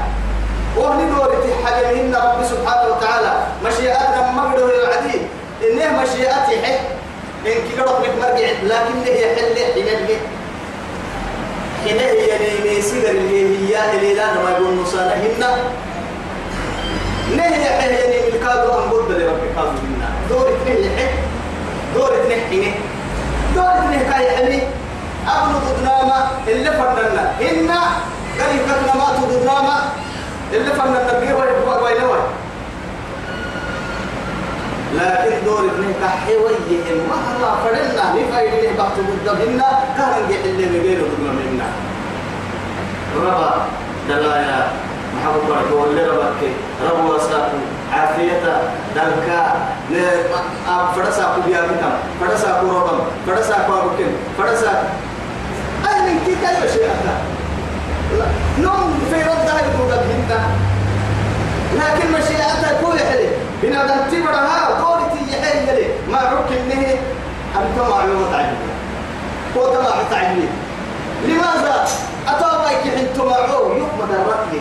وهني 0.76 1.10
دورتي 1.10 1.48
حاجة 1.64 1.90
رب 2.14 2.44
سبحانه 2.44 2.96
وتعالى 2.96 3.32
مشيئتنا 3.64 4.30
مقدر 4.32 4.64
العديد 4.64 5.22
إنه 5.62 6.02
مشيئتي 6.02 6.66
حق 6.66 6.80
إن 7.46 7.52
كي 7.68 7.80
قرب 7.80 8.02
لك 8.04 8.14
مرجع 8.20 8.48
لكن 8.62 8.94
هي 9.04 9.36
حل 9.36 9.54
حين 9.74 10.18
حين 11.84 11.98
هي 11.98 12.38
لي 12.64 12.82
سيجر 12.82 13.10
اللي 13.10 13.74
هي 13.76 13.96
اللي 13.96 14.14
لا 14.14 14.26
ما 14.34 14.50
يقول 14.50 14.74
نصانا 14.74 15.14
هنا 15.14 15.56
نهي 17.36 17.64
حين 17.64 17.90
لي 18.10 18.30
بالكادو 18.30 18.72
أن 18.72 18.90
قد 18.90 19.10
لربك 19.10 19.54
كادو 19.56 19.68
هنا 19.68 20.08
دور 20.28 20.48
اثنين 20.48 20.76
لحق 20.86 21.12
دور 21.94 22.10
اثنين 22.20 22.40
حين 22.50 22.74
دور 23.54 23.64
اثنين 23.78 24.00
كاي 24.00 24.30
حلي 24.36 24.62
أبنو 25.28 25.58
ضدناما 25.58 26.30
اللي 26.48 26.70
فردنا 26.72 27.32
هنا 27.40 27.80
قال 28.40 28.56
يكتنا 28.56 28.94
ما 28.94 29.16
تضدناما 29.16 29.82
اللي 30.52 30.72
فردنا 30.72 31.18
بيه 31.20 31.34
وينوي 31.34 32.18
لكن 34.94 35.44
دور 35.44 35.60
ابن 35.60 35.94
كحي 36.02 36.36
ويهم 36.36 36.98
ما 37.08 37.16
الله 37.36 37.54
فرنا 37.64 38.04
نفايد 38.12 38.52
له 38.64 38.72
بحث 38.78 38.96
قدامنا؟ 38.98 39.68
كان 39.96 40.24
نجي 40.24 40.64
اللي 40.64 40.80
بينه 40.80 41.02
قدام 41.02 41.36
منا 41.36 41.68
ربا 43.16 43.66
دلايا 44.08 44.72
محمد 45.16 45.42
بركة 45.48 45.74
واللي 45.74 46.04
ربك 46.04 46.42
رب 46.90 47.04
وساكو 47.04 47.58
عافية 47.92 48.62
دلكا 48.96 49.42
فرسا 50.96 51.36
كبيا 51.36 51.60
كتام 51.60 51.92
فرسا 52.20 52.60
كوربم 52.60 53.00
فرسا 53.26 53.56
كوابكين 53.66 54.12
فرسا 54.38 54.84
أي 55.88 56.00
من 56.00 56.20
كي 56.26 56.36
شيء 56.72 56.84
هذا 56.84 57.14
نوم 58.58 59.00
في 59.10 59.22
رد 59.22 59.48
هاي 59.48 59.62
قدامنا. 59.62 60.21
لكن 61.74 62.12
مشيئتها 62.12 62.80
كل 62.84 62.98
حلي 62.98 63.28
بنا 63.62 63.86
دنتي 63.86 64.22
برها 64.22 64.66
قولتي 64.82 65.32
يحيي 65.32 65.76
لي 65.76 65.86
ما 66.12 66.18
عك 66.18 66.52
إنه 66.52 66.86
أنت 67.56 67.78
معلومة 67.90 68.36
عجيبة 68.36 68.72
قوت 69.54 69.76
ما 69.76 70.16
عجيبة 70.16 70.48
لماذا؟ 71.26 71.88
أتوقعك 72.28 72.86
أنت 72.86 73.18
معه 73.20 73.52
يوم 73.52 73.88
درتني 74.10 74.60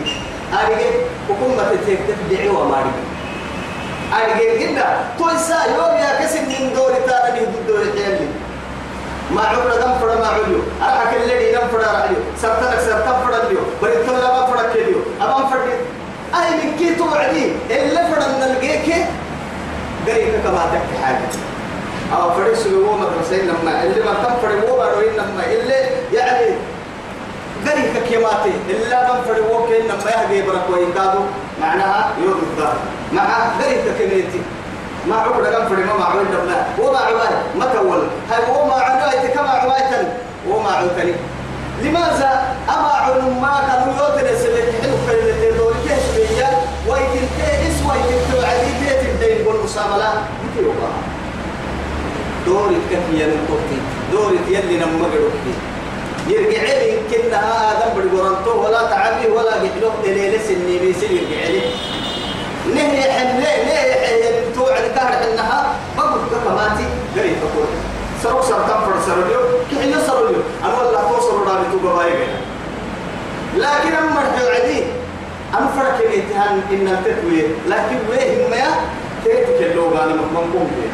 أرجع 0.52 0.90
حكومة 1.28 1.62
تتبعي 1.86 2.48
وما 2.48 2.76
أرجع 2.78 4.22
أرجع 4.22 4.60
جدا 4.60 4.86
تويسا 5.18 5.56
يوم 5.76 5.94
يا 5.98 6.20
كسب 6.24 6.48
من 6.48 6.72
دور 6.74 6.92
تاني 7.06 7.40
من 7.40 7.64
دور 7.68 7.84
تاني. 7.96 8.28
ما 9.34 9.42
عمر 9.42 9.70
دم 9.82 9.94
فرا 10.00 10.14
ما 10.14 10.26
عليو 10.26 10.60
أرحك 10.82 11.16
اللي 11.22 11.52
دم 11.52 11.68
فرا 11.72 11.86
عليو 11.86 12.16
سرتك 12.42 12.80
سرتك 12.80 13.16
فرا 13.26 13.36
عليو 13.46 13.60
بريت 13.82 14.08
الله 14.08 14.32
ما 14.40 14.46
فرا 14.46 14.72
كليو 14.72 14.98
أبان 15.20 15.46
فرا 15.50 15.62
أي 16.34 16.50
من 16.50 16.76
كي 16.78 16.94
توعدي. 16.94 17.52
اللي 17.70 18.00
فرا 18.10 18.26
نلقيك 18.40 18.88
قريك 20.06 20.34
كما 20.44 20.64
تك 20.72 21.02
حاجة. 21.02 21.28
أو 22.16 22.30
فريس 22.34 22.66
هو 22.66 22.96
مدرسين 22.96 23.48
لما. 23.48 23.82
اللي 23.82 24.00
ما 24.04 24.14
تم 24.14 24.34
فري 24.42 24.70
هو 24.70 24.76
بروين 24.76 25.12
لما. 25.12 25.42
اللي 25.46 25.80
يعني 26.12 26.54
قريك 27.66 28.02
كيماتي 28.08 28.52
إلا 28.70 29.12
من 29.12 29.22
فري 29.28 29.40
هو 29.40 29.66
كين 29.66 29.84
لما 29.84 30.10
يهجي 30.10 30.42
بركوين 30.42 30.92
كادو 30.92 31.20
معناها 31.60 32.10
يوم 32.24 32.42
الدار. 32.42 32.76
مع 33.12 33.24
قريك 33.60 33.84
كميتي 33.98 34.40
ما 35.08 35.16
عقد 35.16 35.46
كم 35.46 35.68
فري 35.68 35.84
ما 35.84 35.96
معوين 35.98 36.26
لما 36.26 36.66
هو 36.80 36.92
ما 36.92 36.98
عواي 36.98 37.34
ما 37.58 37.66
تول 37.74 38.02
هاي 38.30 38.42
هو 38.50 38.66
ما 38.66 38.72
عواي 38.74 39.28
كما 39.28 39.48
عوايتن 39.48 40.08
هو 40.48 40.60
ما 40.60 40.70
عوايتني 40.70 41.14
لماذا 41.82 42.56
أما 42.68 42.88
علم 42.88 43.42
ما 43.42 43.60
كانوا 43.66 43.94
يوتن 43.98 44.38
سلك 44.42 44.74
حلو 44.82 44.96
كل 45.06 45.56
دول 45.58 45.74
كيش 45.84 46.04
بيا 46.16 46.48
ويتن 46.88 47.26
تيس 47.38 47.76
ويتن 47.88 48.20
توعدي 48.32 48.72
تيت 48.80 49.00
الدين. 49.10 49.46
قول 49.46 49.64
مساملة 49.64 50.10
يتيوبا 50.44 50.90
دوري 52.46 52.76
كفيا 52.90 53.26
من 53.26 53.40
توتي 53.48 53.78
دوري 54.12 54.38
يلي 54.48 54.76
نما 54.76 55.06
قدوكي 55.06 55.54
يرجع 56.28 56.62
لي 56.62 56.98
كنا 57.10 57.40
آدم 57.70 57.94
بالقرنتو 57.96 58.64
ولا 58.64 58.82
تعبي 58.90 59.26
ولا 59.26 59.54
قحلو 59.54 59.90
إلي 60.04 60.36
لسني 60.36 60.78
بيسي 60.78 61.06
يرجع 61.06 61.46
لي. 61.48 61.62
نهي 62.74 63.00
ليه 63.40 63.64
ليه 63.64 64.06
حن 64.06 64.54
توعد 64.54 64.82
كهر 64.96 65.12
حنها 65.12 65.74
بقول 65.98 66.20
كماتي 66.44 66.84
قريب 67.16 67.36
بقول 67.40 67.66
سرق 68.22 68.40
سرق 68.44 68.84
فرد 68.86 69.00
سرق 69.06 69.28
كحل 69.70 70.06
سرق 70.06 70.44
أنا 70.64 70.78
والله 70.78 71.00
توصل 71.12 71.46
رابي 71.46 71.64
توبا 71.72 71.94
بايقة 71.96 72.26
لكن 73.56 73.92
أما 73.96 74.20
العدي 74.40 74.84
أنا 75.54 75.66
فرق 75.76 75.98
الاتهان 75.98 76.60
إن 76.72 76.88
التكوير 76.88 77.48
لكن 77.68 77.96
ويه 78.10 78.48
ما 78.48 78.74
تيتك 79.24 79.62
اللوغة 79.70 80.04
أنا 80.04 80.14
مقوم 80.14 80.70
بيه 80.76 80.90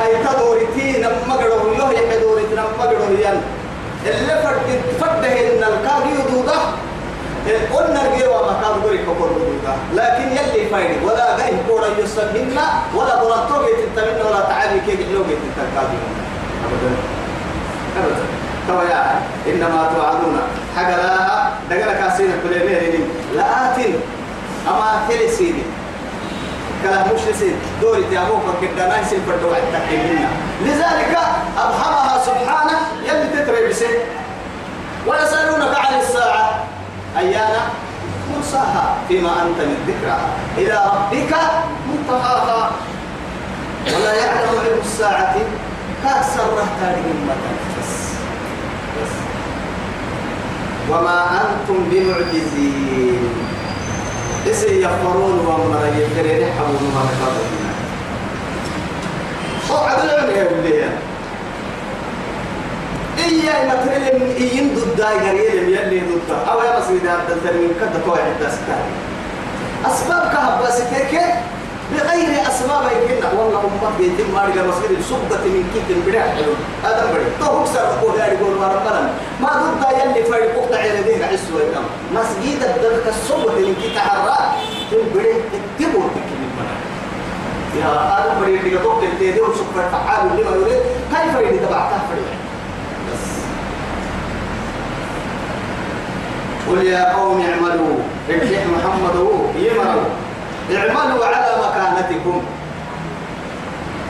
هاي 0.00 0.12
تدورتي 0.24 0.98
نما 1.00 1.34
قدروا 1.34 1.74
يوه 1.74 1.92
يحدورتي 1.92 2.54
نما 2.54 2.84
قدروا 2.84 3.06
ين 3.10 3.42
اللي 4.06 4.42
فرد 4.42 4.80
فرده 5.00 5.28
إن 5.32 5.64
الكاغي 5.64 6.10
يدوده 6.20 6.60
قلنا 7.74 8.12
الجيوة 8.12 8.42
ما 8.46 8.60
كان 8.62 8.80
يقول 8.82 8.96
كفر 8.96 9.26
بدودا 9.26 9.69
لكن 9.94 10.22
يلي 10.22 10.68
فايد 10.68 11.02
ولا 11.02 11.36
غير 11.36 11.54
كورا 11.68 11.86
يسمينا 11.98 12.66
ولا 12.94 13.24
برانتو 13.24 13.62
يتنتمنا 13.62 14.24
ولا 14.30 14.40
تعالي 14.40 14.80
كيف 14.80 15.00
يحلو 15.00 15.20
يتنتمنا 15.20 15.82
أبدا. 16.64 16.90
أبدا. 17.98 18.24
توا 18.68 18.82
يا 18.82 19.20
إنما 19.46 19.90
توعدون. 19.94 20.40
حاجة 20.76 20.96
لا 20.96 21.48
دقنا 21.70 21.92
كاسين 21.92 22.30
بلينين 22.44 23.08
لا 23.36 23.72
آتين. 23.72 23.94
أما 24.68 25.00
تلي 25.08 25.28
سيدي. 25.28 25.62
كلام 26.82 27.04
مش 27.14 27.36
سيد 27.38 27.56
دوري 27.80 28.04
تيابوك 28.10 28.42
كده 28.62 28.88
نايس 28.88 29.12
الفردوع 29.12 29.56
التحكيمنا 29.56 30.28
لذلك 30.64 31.18
أبحرها 31.58 32.22
سبحانه 32.26 32.78
يلي 33.04 33.42
تتري 33.44 33.68
بسه 33.68 33.86
ويسألونك 35.06 35.76
عن 35.76 36.00
الساعة. 36.00 36.64
أيانا؟ 37.18 37.62
مرساها 38.36 38.96
فيما 39.08 39.28
أنت 39.42 39.58
من 39.60 39.78
ذكرها. 39.88 40.28
إلى 40.58 40.90
ربك 40.92 41.34
منتهاها 41.88 42.70
ولا 43.86 44.14
يعلم 44.14 44.48
علم 44.48 44.80
الساعة. 44.84 45.34
كأكثر 46.04 46.50
تاريخ 46.80 47.16
بس. 47.28 47.92
بس. 48.96 49.14
وما 50.90 51.24
أنتم 51.40 51.84
بمعجزين. 51.90 53.50
إسي 54.50 54.82
يفرون 54.82 55.38
ومن 55.46 55.92
يفرين 55.98 56.52
حبون 56.52 56.92
ما 56.94 57.02
نكابون 57.04 57.60
صعد 59.68 60.04
العلم 60.04 60.66
يا 60.66 61.09
إيا 63.24 63.66
ما 63.68 63.74
تريلم 63.84 64.34
إيين 64.36 64.74
ضد 64.74 65.00
قريلم 65.02 65.68
يلي 65.68 66.00
ضد 66.00 66.30
أو 66.50 66.60
يا 66.60 66.78
بس 66.78 66.84
إذا 66.88 67.12
أبدلت 67.14 67.52
من 67.52 67.74
كده 67.80 68.00
كوي 68.04 68.18
حتى 68.18 68.50
ستاري 68.56 68.92
أسباب 69.86 70.22
كهبا 70.32 70.70
ستيك 70.70 71.20
بغير 71.92 72.42
أسباب 72.48 72.82
يمكن 72.92 73.26
والله 73.38 73.60
أمك 73.60 73.92
بيتم 73.98 74.34
مارك 74.34 74.56
المسجد 74.56 74.90
السبدة 74.98 75.44
من 75.44 75.64
كيد 75.74 75.96
البدع 75.96 76.20
حلو. 76.20 76.52
هذا 76.84 77.06
بدع 77.12 77.46
تو 77.46 77.58
هكسر 77.58 77.80
أقول 77.80 78.18
داري 78.18 78.36
قول 78.36 78.54
ما 78.60 78.68
ربنا. 78.68 79.10
ما 79.40 79.48
ضد 79.48 79.82
يلي 79.98 80.24
فريق 80.24 80.58
قطع 80.58 80.84
يديه 80.84 81.24
عسوا 81.24 81.60
يدام 81.60 81.84
مسجد 82.12 82.62
الدرك 82.62 83.06
السبدة 83.08 83.52
من 83.52 83.74
كيد 83.82 83.98
حراء. 83.98 84.58
البدع 84.92 85.32
تبور 85.78 86.10
تكلم 86.16 86.50
يا 87.80 87.90
أنا 88.18 88.40
فريق 88.40 88.60
اللي 88.60 88.76
قطع 88.76 89.06
يديه 89.20 89.42
وسكر 89.42 89.88
فعال 89.92 90.26
لما 90.26 90.56
يريد. 90.56 90.82
هاي 91.12 91.30
فريق 91.34 91.50
تبعتها 91.66 92.02
فريق 92.10 92.39
قل 96.70 96.86
يا 96.86 97.16
قوم 97.16 97.40
اعملوا. 97.40 97.96
ارجع 98.30 98.60
محمد 98.76 99.16
يمروا 99.56 100.04
اعملوا 100.76 101.24
على 101.26 101.46
مكانتكم. 101.64 102.42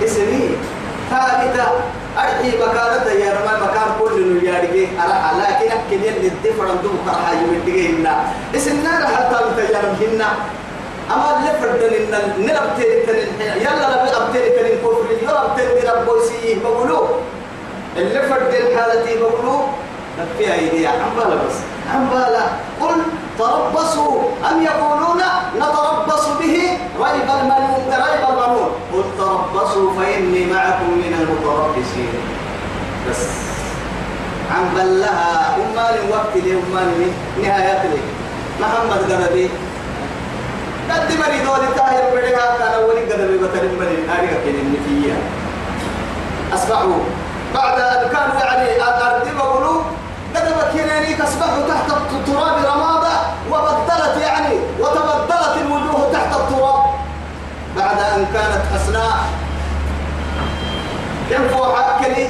اسمي 0.04 0.50
ثابتة 1.10 1.66
أرحي 2.18 2.48
مكانة 2.58 3.10
يا 3.24 3.30
رب 3.32 3.48
مكان 3.62 3.88
كل 4.00 4.42
نيارجي 4.42 4.88
أرى 5.02 5.40
لكن 5.40 5.72
أكل 5.72 6.04
يلي 6.06 6.28
الدفر 6.28 6.62
عندهم 6.62 6.98
قرحة 7.06 7.32
يمدقي 7.32 7.88
هنا 7.92 8.14
اسمنا 8.56 9.06
حتى 9.06 9.36
متيارم 9.50 9.96
هنا 10.00 10.28
أما 11.14 11.36
اللي 11.38 11.52
فردن 11.60 11.94
إن 11.94 12.10
نلبتين 12.38 13.06
تنين 13.06 13.28
يلا 13.56 13.86
لبي 13.92 14.16
أبتين 14.16 14.42
تنين 14.56 14.78
كفر 14.78 15.06
يلا 15.22 15.46
أبتين 15.46 15.90
رب 15.90 16.06
بوسيه 16.06 16.56
بقولوا 16.64 17.06
اللي 17.96 18.22
فردن 18.22 18.64
حالتي 18.78 19.18
بقولوا 19.18 19.60
فيها 20.38 20.54
أيدي 20.54 20.86
عم 20.86 21.10
بالا 21.16 21.34
بس 21.34 21.56
عم 21.94 22.06
بالا 22.10 22.44
قل 22.80 23.02
تربصوا. 23.38 24.22
أم 24.50 24.62
يقولون 24.62 25.22
نتربص 25.56 26.24
به 26.40 26.56
ريب 27.04 27.28
المنون 27.40 27.88
ريب 27.88 28.22
المنون 28.28 28.70
قل 28.92 29.04
تربصوا 29.18 29.92
فإني 29.96 30.46
معكم 30.46 30.90
من 31.02 31.12
المتربصين. 31.20 32.14
بس. 33.10 33.22
عم 34.54 34.64
بلها 34.74 35.56
أمان 35.56 35.96
وقت 36.10 36.34
لي 36.44 36.52
أمان 36.52 37.12
نهاية 37.42 37.82
لي 37.82 38.02
محمد 38.60 39.12
قربي 39.12 39.50
قد 40.90 41.08
مريض 41.22 41.46
ولي 41.48 41.68
طاهر 41.78 42.04
بدها 42.14 42.58
كان 42.58 42.84
ولي 42.88 43.12
قربي 43.12 43.38
بترم 43.38 43.72
مريض. 43.80 44.00
ناري 44.08 44.26
كن 44.26 44.74
فيها. 44.86 45.16
أصبحوا 46.54 47.02
بعد 47.54 47.80
أن 47.80 48.08
كانوا 48.12 48.34
يعني 48.44 48.76
الأرض 48.76 49.28
بقولوا 49.36 49.82
قد 50.36 50.54
بكيني 50.58 51.14
تصبحوا 51.14 51.68
تحت 51.68 51.90
التراب 51.90 52.56
رمادا 52.64 53.16
وبدلت 53.50 54.16
يعني 54.22 54.54
وتبدلت 54.80 55.56
الوجوه 55.60 56.12
تحت 56.12 56.40
التراب. 56.40 56.84
بعد 57.76 57.98
أن 57.98 58.26
كانت 58.34 58.62
حسناء 58.74 59.16
فوق 61.50 61.98
كلي 61.98 62.28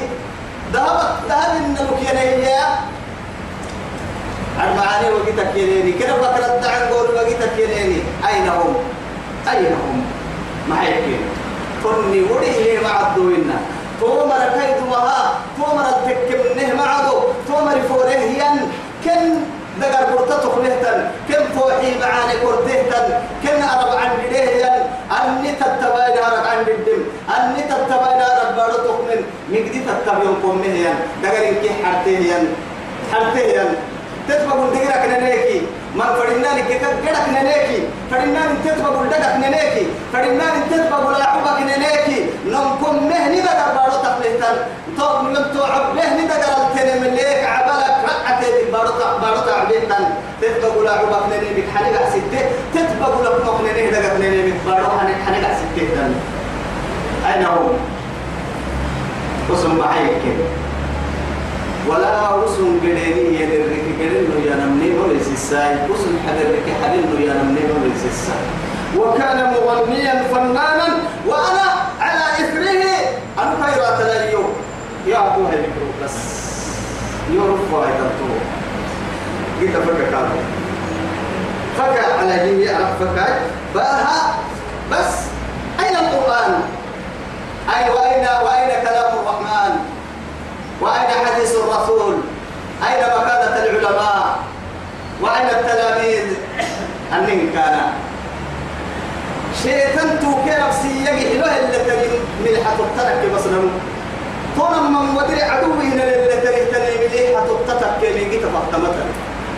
ذهبت 0.73 1.11
ذهب 1.29 1.55
النبك 1.65 1.99
ينهي 2.01 2.63
المعاني 4.63 5.09
وقتك 5.09 5.55
ينيني 5.55 5.91
كده 5.91 6.13
فكرة 6.13 6.47
دعن 6.47 6.81
قول 6.93 7.15
وقتك 7.15 7.57
ينيني 7.59 8.01
أين 8.27 8.47
هم؟ 8.49 8.75
أين 9.49 9.65
هم؟ 9.65 10.05
ما 10.69 10.81
هيك 10.81 11.19
فرني 11.83 12.21
وريه 12.21 12.79
مع 12.79 13.07
الدوينة. 13.07 13.61
تومر 14.01 14.39
كيد 14.53 14.87
وها 14.91 15.33
تومر 15.57 15.85
التكم 15.89 16.59
نه 16.59 16.73
تومر 17.71 17.87
فوره 17.87 18.11
ين 18.11 18.71
كن 19.03 19.33
دقر 19.81 20.03
قرطة 20.03 20.37
تخلهتن 20.39 20.99
كم 21.29 21.43
فوحي 21.59 21.99
معاني 21.99 22.33
قرطهتن 22.43 23.07
كم 23.43 23.57
أرب 23.63 23.97
عن 23.97 24.09
بليه 24.17 24.49
ين 24.65 24.83
أني 25.11 25.51
تتباين 25.51 26.17
أرب 26.17 26.45
عن 26.51 26.59
الدم 26.67 27.01
أني 27.37 27.61
تتباين 27.61 28.21
أرب 28.21 28.55
بارو 28.55 28.77
تخمن 28.87 29.21
مقدي 29.49 29.79
تتبين 29.87 30.35
قمه 30.43 30.65
ين 30.65 30.95
دقر 31.23 31.49
إنكي 31.49 31.69
حرته 31.83 32.11
ين 32.11 32.55
حرته 33.11 33.39
ين 33.39 33.75
تتبقوا 34.27 34.69
دقرك 34.73 35.03
ننيكي. 35.09 35.61
ما 35.95 36.05
فرنا 36.05 36.47
لك 36.57 36.67
كدك 36.67 37.25
ننيكي. 37.35 37.79
فرنا 38.11 38.41
تتبقوا 38.65 39.05
دقك 39.05 39.35
ننيكي. 39.43 39.85
فرنا 40.13 40.45
تتبقوا 40.71 41.11
لعبك 41.11 41.59
ننيكي. 41.61 42.19
نمكم 42.47 42.95
مهني 43.09 43.41
دقر 43.41 43.69
بارو 43.75 43.97
تخلهتن 44.03 44.55
تو 44.97 45.21
من 45.21 45.35
تو 45.53 45.63
عبله 45.63 46.25
دقر 46.31 46.53
التنم 46.63 47.03
الليك 47.03 47.43
عبالك 47.43 47.95
رقعة 48.09 48.41
بارو 48.71 48.91
بارو 49.21 49.41
تعبيتن 49.47 50.03
تتبقوا 50.41 50.83
لعبك 50.83 51.23
ننيكي 51.31 51.63
حنقع 51.75 52.09
ستة. 52.09 52.41
تتبقوا 52.73 53.23
لك 53.25 53.61
ننيكي 53.61 53.89
دقر 53.95 54.17
ننيكي 54.17 54.53
بارو 54.65 54.85
حنقع 55.25 55.51
ستة. 55.59 56.09
أين 57.27 57.45
هم؟ 57.45 57.73
قسم 59.49 59.77
معي 59.77 60.07
كده. 60.07 60.45
ولا 61.87 62.33
وسن 62.33 62.79
قديني 62.79 63.41
يدرك 63.41 63.83
قدينه 63.99 64.35
يا 64.45 64.55
نمني 64.55 64.99
وليس 64.99 65.27
الساي. 65.33 65.75
وسن 65.89 66.13
حدرك 66.27 66.65
حدينه 66.83 67.19
يا 67.27 67.33
نمني 67.33 67.61
وليس 67.73 68.03
الساي. 68.05 68.45
وكان 68.97 69.53
مغنيا 69.53 70.23
فنانا 70.31 70.87
وأنا 71.27 71.67
على 71.99 72.25
إثره. 72.41 72.83
أنا 73.39 73.53
خيرات 73.65 74.01
اليوم. 74.01 74.53
يا 75.07 75.17
ابو 75.27 75.45
هيك 75.47 75.69
بس. 76.03 76.17
يعرف 77.33 77.73
واحد 77.73 77.93
الطرق 77.93 78.41
قلت 79.61 79.75
فكك 79.87 80.13
هذا 80.13 80.29
فكا 81.77 82.13
على 82.19 82.51
جميع 82.51 82.73
فكا 82.99 83.39
بأها. 83.75 84.35
بس. 84.91 85.13
أين 85.79 85.95
القرآن؟ 85.95 86.61
أي 87.75 87.89
وأين 87.89 88.27
وأين 88.43 88.69
كلام 88.83 89.13
الرحمن؟ 89.19 90.00
وأين 90.81 91.09
حديث 91.25 91.55
الرسول؟ 91.55 92.15
أين 92.87 93.03
مكانة 93.03 93.55
العلماء؟ 93.63 94.39
وأين 95.21 95.47
التلاميذ؟ 95.49 96.27
أنهم 97.13 97.49
كان. 97.53 97.79
شيطان 99.63 100.19
توكي 100.21 100.55
نفسي 100.67 100.87
يجي 100.87 101.37
له 101.37 101.57
اللي 101.59 101.77
تري 101.77 102.19
ملحة 102.45 102.73
الترك 102.79 103.31
بس 103.35 103.45
نمو 103.47 103.69
من 104.89 105.15
ودري 105.17 105.41
عدوه 105.43 105.73
هنا 105.83 106.03
اللي 106.03 106.41
تري 106.41 107.29
ملحة 107.29 107.45
الترك 107.45 107.97
كي 108.01 108.29
جيت 108.29 108.41
فاطمة 108.41 108.95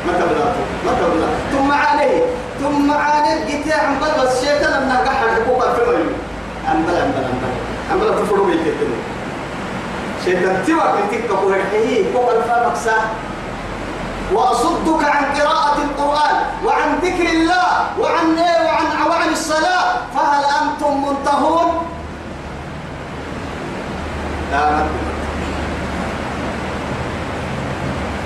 ما 0.07 0.13
تبلاته 0.13 0.63
ما 0.85 0.91
تبلاته 0.91 1.37
ثم 1.51 1.71
عليه 1.71 2.21
ثم 2.59 2.91
عليه 2.91 3.45
جيت 3.45 3.73
عم 3.73 3.99
بس 3.99 4.41
شيطان 4.45 4.83
من 4.89 4.95
قحر 5.07 5.27
حقوق 5.29 5.63
الفمر 5.69 5.95
عم 6.67 6.83
بلا 6.85 7.01
عم 7.01 7.11
بلا 7.11 7.27
عم 7.27 7.37
بلا 7.41 7.91
عم 7.91 7.99
بلا 7.99 8.11
تفرو 8.25 8.45
بيتكتني 8.45 8.97
شيطان 10.25 10.63
تيوك 10.65 10.83
من 10.83 11.07
تلك 11.11 11.31
قرحيه 11.31 12.13
فوق 12.13 12.29
الفمك 12.31 12.95
وأصدك 14.33 15.03
عن 15.03 15.23
قراءة 15.41 15.77
القرآن 15.83 16.35
وعن 16.65 16.95
ذكر 17.03 17.29
الله 17.29 17.67
وعن 17.99 18.37
إيه 18.37 18.65
وعن 18.65 19.09
وعن 19.09 19.29
الصلاة 19.29 19.95
فهل 20.15 20.43
أنتم 20.61 21.07
منتهون؟ 21.07 21.85
لا 24.51 24.83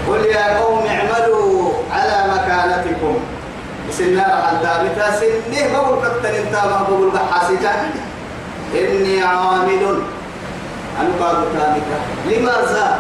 قل 0.10 0.26
يا 0.26 0.60
قوم 0.60 0.86
اعملوا 0.86 1.72
على 1.92 2.34
مكانتكم. 2.34 3.16
سنة 3.92 4.22
الدابتة 4.52 5.12
سنة 5.20 5.74
بقول 5.74 6.06
أنت 6.26 6.54
ما 6.56 6.86
بقول 6.90 7.10
بحاسجة 7.12 7.72
إني 8.76 9.24
عامل 9.24 10.02
أنا 11.00 11.10
قالوا 11.26 11.50
تامتا 11.54 11.98
لماذا 12.30 13.00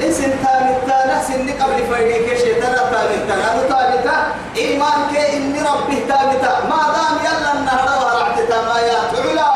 اسم 0.00 0.30
تامتا 0.44 0.96
نحسن 1.08 1.50
قبل 1.60 1.78
فايديك 1.90 2.38
شيطان 2.38 2.74
تامتا 2.92 3.34
أنا 3.34 3.62
تامتا 3.68 4.16
إيمان 4.56 5.00
كي 5.12 5.36
إني 5.36 5.60
ربي 5.60 5.96
تامتا 6.08 6.52
ما 6.70 6.80
دام 6.94 7.16
يلا 7.26 7.52
النهر 7.52 7.88
ورعت 8.04 8.38
تمايات 8.50 9.12
علا 9.24 9.50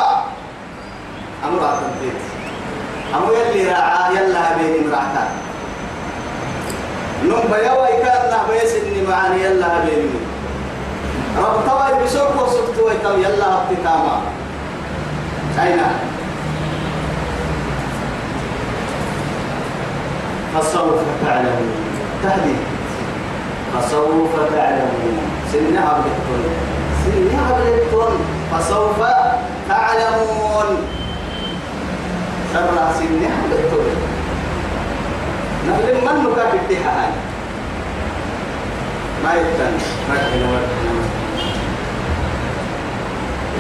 أمر 1.44 1.62
أتنتيت 1.72 2.20
أمر 3.14 3.32
يلي 3.32 3.68
راعا 3.72 4.10
يلا 4.10 4.56
بيني 4.56 4.80
مرعتا. 4.88 5.24
نم 7.24 7.44
بيوا 7.52 7.86
يكاد 7.88 8.22
نهبيس 8.30 8.72
إني 8.74 9.06
معاني 9.08 9.44
يلا 9.44 9.68
بيني 9.84 10.10
رب 11.38 11.56
طوي 11.68 12.04
بسوق 12.04 12.42
وسكت 12.42 12.78
ويتم 12.84 13.16
يلا 13.22 13.48
ابتكاما 13.54 14.20
أين؟ 15.62 15.80
فسوف 20.54 21.00
تعلمون 21.24 21.72
تهديد. 22.22 22.74
فسوف 23.74 24.30
تعلمون 24.54 25.18
سنها 25.52 25.98
بلتون 26.04 26.44
سنها 27.04 27.58
بلتون 27.58 28.12
فسوف 28.52 28.98
تعلمون 29.68 30.68
سرع 32.52 32.92
سنها 32.92 33.36
بلتون 33.50 33.86
نقل 35.68 35.94
من 36.06 36.30
نكاك 36.30 36.54
التحاء 36.54 37.12
ما 39.24 39.34
يتن 39.34 39.74
مرحنا 40.08 40.60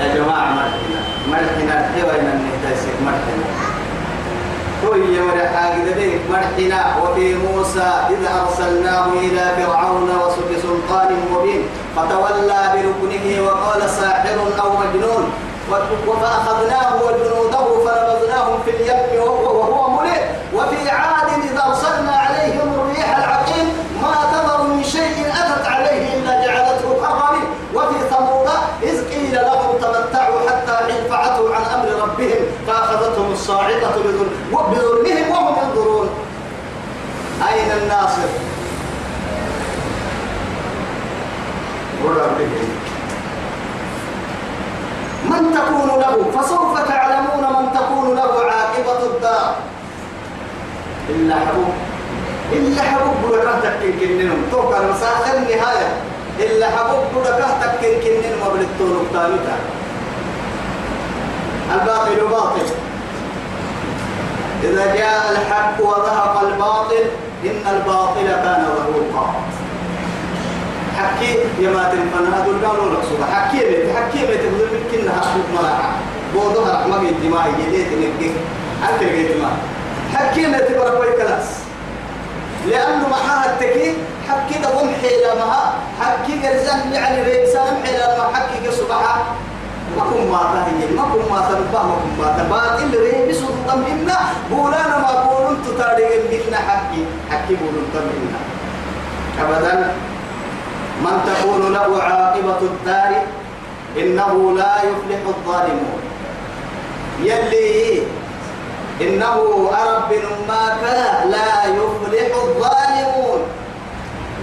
يا 0.00 0.14
جماعة 0.14 0.54
مرحنا 0.54 1.00
مرحنا 1.30 1.88
حيوان 1.94 2.26
النهتاسك 2.34 2.96
مرحنا 3.04 3.73
توي 4.84 5.16
يوري 5.16 5.48
حاجة 5.48 5.84
ذلك 5.96 6.20
مرحنا 6.30 6.96
وفي 7.02 7.34
موسى 7.34 7.90
إذ 8.10 8.26
أرسلناه 8.42 9.06
إلى 9.06 9.52
فرعون 9.56 10.10
بسلطان 10.50 11.16
مبين 11.32 11.62
فتولى 11.96 12.62
بركنه 12.74 13.42
وقال 13.46 13.90
ساحر 13.90 14.36
أو 14.62 14.76
مجنون 14.76 15.32
فأخذناه 16.20 16.94
وجنوده 17.02 17.64
فنبذناهم 17.84 18.62
في 18.64 18.70
اليم 18.70 19.22
وهو, 19.22 19.90
ملئ 19.90 20.22
وفي 20.54 20.90
عاد 20.90 21.28
إذا 21.44 21.64
أرسلنا 21.68 22.12
عليهم 22.12 22.74
الريح 22.74 23.18
العقيم 23.18 23.68
ما 24.02 24.14
تذر 24.32 24.62
من 24.62 24.84
شيء 24.84 25.26
أتت 25.28 25.66
عليه 25.66 26.14
إلا 26.14 26.46
جعلته 26.46 26.88
كرمين 27.00 27.46
وفي 27.74 28.08
ثمود 28.10 28.48
إذ 28.82 29.08
قيل 29.10 29.34
لهم 29.34 29.78
تمتعوا 29.78 30.40
حتى 30.50 30.72
حين 30.86 31.12
عن 31.54 31.62
أمر 31.74 32.02
ربهم 32.02 32.44
فأخذتهم 32.66 33.32
الصاعقة 33.32 33.94
بظلمهم 34.62 35.30
وهم 35.30 35.54
ينظرون. 35.62 36.08
أين 37.48 37.70
الناصر؟ 37.82 38.28
من 45.24 45.54
تكون 45.54 45.88
له؟ 46.00 46.14
فسوف 46.34 46.88
تعلمون 46.88 47.44
من 47.62 47.72
تكون 47.74 48.16
له 48.16 48.32
عاقبة 48.50 49.06
الدار. 49.06 49.54
إلا 51.10 51.34
حبوب. 51.34 51.74
إلا 52.52 52.82
حبوب 52.82 53.30
بلقاه 53.30 53.60
تكين 53.60 53.92
كننهم 54.00 54.42
توقع 54.50 54.78
المساخر 54.78 55.36
النهاية. 55.36 55.88
إلا 56.38 56.66
حبوب 56.66 57.04
بلقاه 57.14 57.66
تكين 57.66 58.00
كننهم 58.00 58.40
وبلتون 58.46 59.06
الباطل 61.72 62.28
باطل. 62.30 62.93
إذا 64.64 64.94
جاء 64.96 65.32
الحق 65.32 65.80
وذهب 65.80 66.44
الباطل 66.44 67.04
إن 67.44 67.74
الباطل 67.76 68.26
كان 68.26 68.66
ظهوقا 68.76 69.34
حكي 70.98 71.38
يا 71.60 71.70
ما 71.70 71.82
تنفن 71.92 72.32
هذا 72.32 72.52
لك 72.92 73.04
سبحان 73.10 73.34
حكي 73.34 73.58
بيت 73.58 73.96
حكي 73.96 74.26
بيت 74.26 74.40
لك 74.40 74.82
كنا 74.92 75.12
حسوك 75.12 75.60
ملاعة 75.60 75.94
بوضوها 76.34 76.80
رحمة 76.80 76.98
بيت 76.98 77.32
ما 77.32 77.44
يجيت 77.46 77.92
نجيك 77.92 78.32
أنت 78.90 79.02
جيت 79.12 79.36
ما 79.36 79.50
حكي 80.14 80.46
ما 80.46 80.58
تبرك 80.58 81.00
وي 81.00 81.12
كلاس. 81.16 81.48
لأنه 82.66 83.08
معها 83.08 83.46
التكي 83.52 83.94
حكي 84.28 84.58
ده 84.58 84.68
هم 84.80 84.92
حيلة 85.02 85.34
معها 85.34 85.74
حكي 86.00 86.38
جرزان 86.38 86.92
يعني 86.92 87.22
ريسان 87.22 87.76
حيلة 87.84 88.06
ما 88.18 88.36
حكي 88.36 88.66
كسبحة 88.66 89.24
كن 90.02 90.30
ما 90.30 90.40
تهي 90.54 90.94
ما 90.96 91.02
كن 91.02 91.30
ما 91.30 91.40
تنبه 91.48 91.82
ما 91.82 91.94
كن 92.02 92.22
ما 92.22 92.28
تبات 92.38 92.80
اللي 92.82 92.98
ريه 92.98 93.30
بسوط 93.30 93.54
تمهنا 93.68 94.18
بولانا 94.50 94.98
ما 94.98 95.12
بولون 95.24 95.62
تتاريغ 95.66 96.22
منا 96.30 96.56
حكي 96.56 97.04
حكي 97.30 97.54
بولون 97.54 97.86
تمهنا 97.94 98.38
أبدا. 99.40 99.92
من 101.02 101.16
تكون 101.26 101.72
له 101.72 102.02
عاقبة 102.02 102.58
الدار 102.58 103.12
إنه 103.98 104.52
لا 104.56 104.76
يفلح 104.76 105.20
الظالمون. 105.26 106.00
يلي 107.20 108.02
إنه 109.00 109.70
أرب 109.82 110.10
ما 110.48 110.76
كان 110.82 111.30
لا 111.30 111.64
يفلح 111.64 112.36
الظالمون. 112.36 113.40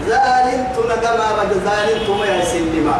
ظالمت 0.08 0.76
نقما 0.90 1.28
بد 1.38 1.54
ظالمت 1.54 2.10
ما 2.20 2.26
يسلم 2.26 2.94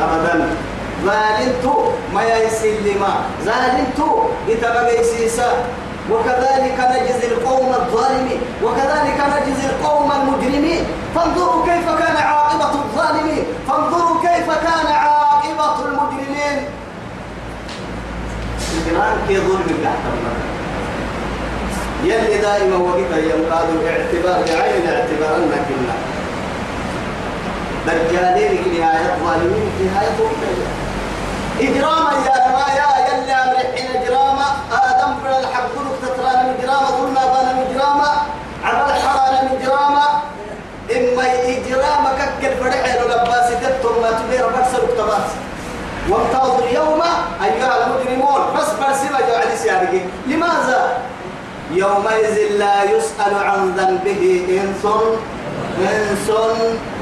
أبدا. 0.00 0.56
ظالمت 1.04 1.66
ما 2.14 2.22
يسلم 2.22 3.04
ظالمت 3.44 4.00
إتبقى 4.48 5.00
يسيسا 5.00 5.52
وكذلك 6.10 6.78
نجزي 6.90 7.26
القوم 7.28 7.74
الظالمين. 7.74 8.40
وكذلك 8.64 9.18
نجزي 9.34 9.66
القوم 9.66 10.12
المجرمين. 10.12 10.84
فانظروا 11.14 11.66
كيف 11.66 11.86
كان 11.98 12.16
عاقبة 12.16 12.72
الظالمين. 12.84 13.44
فانظروا 13.68 14.20
كيف 14.22 14.48
كان 14.50 14.86
عاقبة 14.86 15.84
المجرمين. 15.84 16.58
الجنان 18.76 19.16
كي 19.28 19.36
ظلم 19.36 19.78
تحت 19.84 20.02
يلي 22.04 22.38
دائما 22.38 22.76
وقتا 22.76 23.18
ينقاد 23.18 23.68
اعتبار 23.86 24.40
بعين 24.58 24.82
الاعتبار 24.82 25.36
أنك 25.36 25.66
الله. 25.78 25.98
دجالين 27.86 28.80
نهاية 28.80 29.16
ظالمين 29.24 29.70
نهاية 29.84 30.18
إجراما 31.60 32.12
يا 32.26 32.38
ما 32.54 32.66
يا 32.78 32.88
يلي 33.08 33.32
أمرحين 33.32 33.86
إجراما. 33.96 34.46
آدم 34.72 35.10
بن 35.22 35.30
الحق 35.42 35.74
تترانا 36.02 36.54
إجراما 36.58 36.88
ظلنا 36.98 37.22
بانا 37.32 37.52
إجراما. 37.70 38.10
عمل 38.64 38.92
حرانا 39.02 39.40
إجراما. 39.52 40.06
إما 40.96 41.24
إجراما 41.54 42.10
ككل 42.18 42.52
فرح 42.60 42.94
لو 42.94 43.06
لباس 43.08 43.48
تتم 43.62 44.02
ما 44.02 44.10
تبير 44.10 44.46
بكسر 44.46 44.84
اكتباس 44.84 45.28
وامتاظوا 46.08 46.64
اليوم 46.68 47.02
أيها 47.44 47.86
المجرمون. 47.86 48.40
بس 48.56 48.68
برسمة 48.80 49.18
جو 49.26 49.34
علي 49.34 49.56
سيادك 49.56 50.04
لماذا؟ 50.26 50.98
يومئذ 51.70 52.36
لا 52.58 52.82
يسأل 52.84 53.34
عن 53.34 53.72
ذنبه 53.76 54.22
إنس 54.48 54.84
إنس 55.78 56.30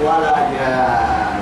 ولا 0.03 0.37
جان. 0.53 1.41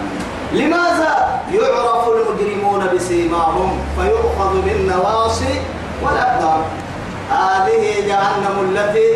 لماذا؟ 0.53 1.24
يعرف 1.63 2.09
المجرمون 2.09 2.87
بسيماهم 2.95 3.79
فيؤخذ 3.97 4.61
بالنواصي 4.65 5.61
والأقدام 6.03 6.63
هذه 7.31 8.07
جهنم 8.07 8.57
التي 8.71 9.09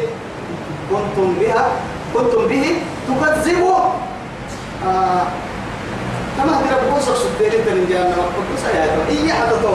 كنتم 0.91 1.35
بها 1.41 1.67
كنتم 2.15 2.47
به 2.47 2.65
تكذبون. 3.09 3.81
آه. 4.87 5.23
كما 6.39 6.53
ترى 6.53 6.91
بوسك 6.91 7.15
سدين 7.15 7.53
انت 7.61 7.69
من 7.69 7.87
جهنم 7.91 8.27
بس 8.55 8.65
يا 8.75 8.87
تو 8.87 9.11
إيه 9.11 9.33
حتى 9.33 9.51
تو 9.63 9.75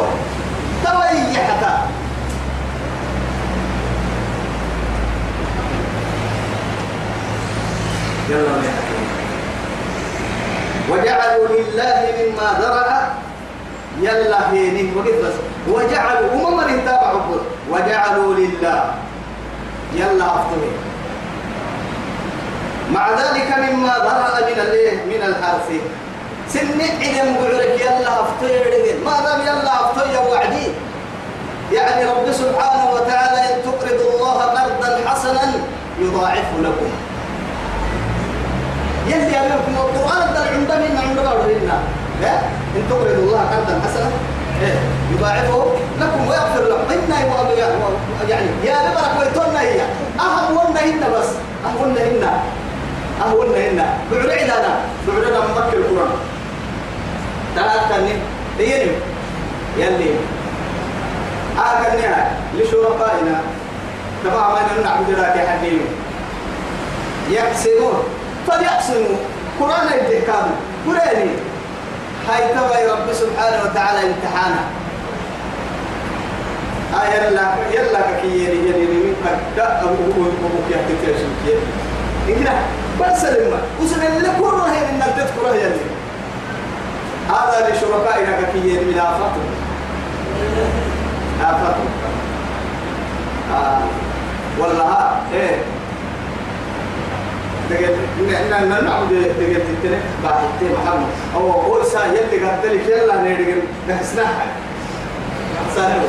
تو 0.84 1.02
إيه 1.02 1.38
حتى 1.43 1.78
يلا 8.30 8.93
وجعلوا 10.89 11.48
لله 11.48 12.02
مما 12.19 12.48
ذرأ. 12.62 13.13
يلا 14.02 14.52
هيني 14.52 14.91
بس. 14.96 15.36
وجعلوا 15.67 16.34
هم 16.34 16.58
من 16.58 16.86
تابعوا 16.86 17.38
وجعلوا 17.72 18.34
لله. 18.34 18.93
يلا 19.96 20.26
أفضل 20.26 20.62
مع 22.91 23.10
ذلك 23.10 23.50
مما 23.58 23.93
ذرأ 24.06 24.50
من 24.50 24.60
الايه 24.60 25.06
من 25.06 25.22
الحرث. 25.30 25.69
سن 26.50 26.82
عدم 26.82 27.36
قعرك 27.36 27.82
يلا 27.82 28.13
أفطر 28.22 28.63
ما 29.06 29.15
دام 29.26 29.41
يلا 29.41 29.74
أفطر 29.74 30.06
يا 30.13 30.19
وعدي. 30.19 30.67
يعني 31.72 32.06
رب 32.06 32.32
سبحانه 32.32 32.91
وتعالى 32.93 33.39
إن 33.54 33.58
تقرضوا 33.63 34.12
الله 34.15 34.41
قرضا 34.41 35.10
حسنا 35.10 35.52
يضاعف 36.00 36.50
لكم. 36.60 36.91
يلي 39.08 39.38
أمامكم 39.38 39.74
القرآن 39.78 40.34
ده 40.34 40.39
عند 40.39 40.72
من 40.72 40.98
عند 40.98 41.20
بعضنا 41.20 41.78
لا؟ 42.22 42.34
إن 42.76 42.84
تقرضوا 42.89 43.24
الله 43.24 43.39
قرضا 43.39 43.82
حسنا 43.86 44.10
إيه؟ 44.62 44.80
يضاعفه 45.13 45.66
لكم 46.00 46.28
ويغفر 46.28 46.63
لكم. 46.63 46.94
إنا 46.94 47.20
يعني 48.30 48.46
يا 48.63 48.76
ببرك 48.92 49.20
ويتونا 49.20 49.62
هي. 49.62 49.82
أهم 50.20 50.58
ونا 50.58 50.80
هنا 50.82 51.10
بس. 51.20 51.30
هنا. 52.02 52.32
أهم 53.22 53.34
ونا 53.34 53.58
هنا. 53.58 53.86
بعد 54.12 54.30
عدنا 55.10 55.39
بعد 55.39 55.50
مكة 55.50 55.74
القرآن. 55.78 56.10
ثلاثة 57.56 58.02
نم 58.02 58.20
دينم 58.58 58.92
يلي. 59.78 60.12
آكلنا 61.60 62.28
لشركائنا 62.58 63.42
تبع 64.24 64.50
ما 64.50 64.60
نعبد 64.84 65.10
لك 65.10 65.48
حديم 65.48 65.82
يقسمون 67.30 68.04
فليقسموا. 68.48 69.18
قرآن 69.60 69.88
التكام 69.88 70.46
قرآني 70.88 71.30
هاي 72.30 72.48
تبع 72.54 72.94
رب 72.94 73.14
سبحانه 73.14 73.64
وتعالى 73.64 74.00
امتحانا 74.08 74.64
آه 76.94 77.06
يلا 77.14 77.42
يلا 77.72 78.02
كي 78.22 78.28
يلي 78.28 78.70
يلي 78.70 78.86
من 78.86 79.16
قد 79.26 79.60
أبوه 79.60 80.18
وأبوك 80.18 80.66
يحكي 80.72 80.94
ترشم 81.06 81.32
كي 81.46 81.54
إننا 82.34 82.54
بس 83.02 83.26
لما 83.26 83.58
وسن 83.82 84.02
اللي 84.02 84.30
كل 84.40 84.56
هي 84.56 84.92
من 84.92 85.04
تذكر 85.18 85.56
يلي. 85.56 85.86
هذا 87.30 87.70
لشركائنا 87.70 88.38
كي 88.54 88.60
يلي 88.60 88.86
من 88.86 89.00
آفاته. 89.00 89.44
آفاته. 91.42 91.86
آه. 93.54 93.80
والله 94.60 95.22
إيه. 95.34 95.56
تجد 97.74 97.98
إن 98.20 98.54
إن 98.54 98.86
نعبد 98.86 99.10
تجد 99.40 99.64
تتنى 99.70 99.98
بعد 100.24 100.36
تتنى 100.60 100.70
محمد. 100.74 101.08
أو 101.36 101.64
أول 101.66 101.86
ساعة 101.86 102.06
يلي 102.06 102.46
قلت 102.46 102.66
لك 102.66 102.88
يلا 102.88 103.22
نيجي 103.22 103.56
نحسنها 103.90 104.46
سهل 105.76 106.02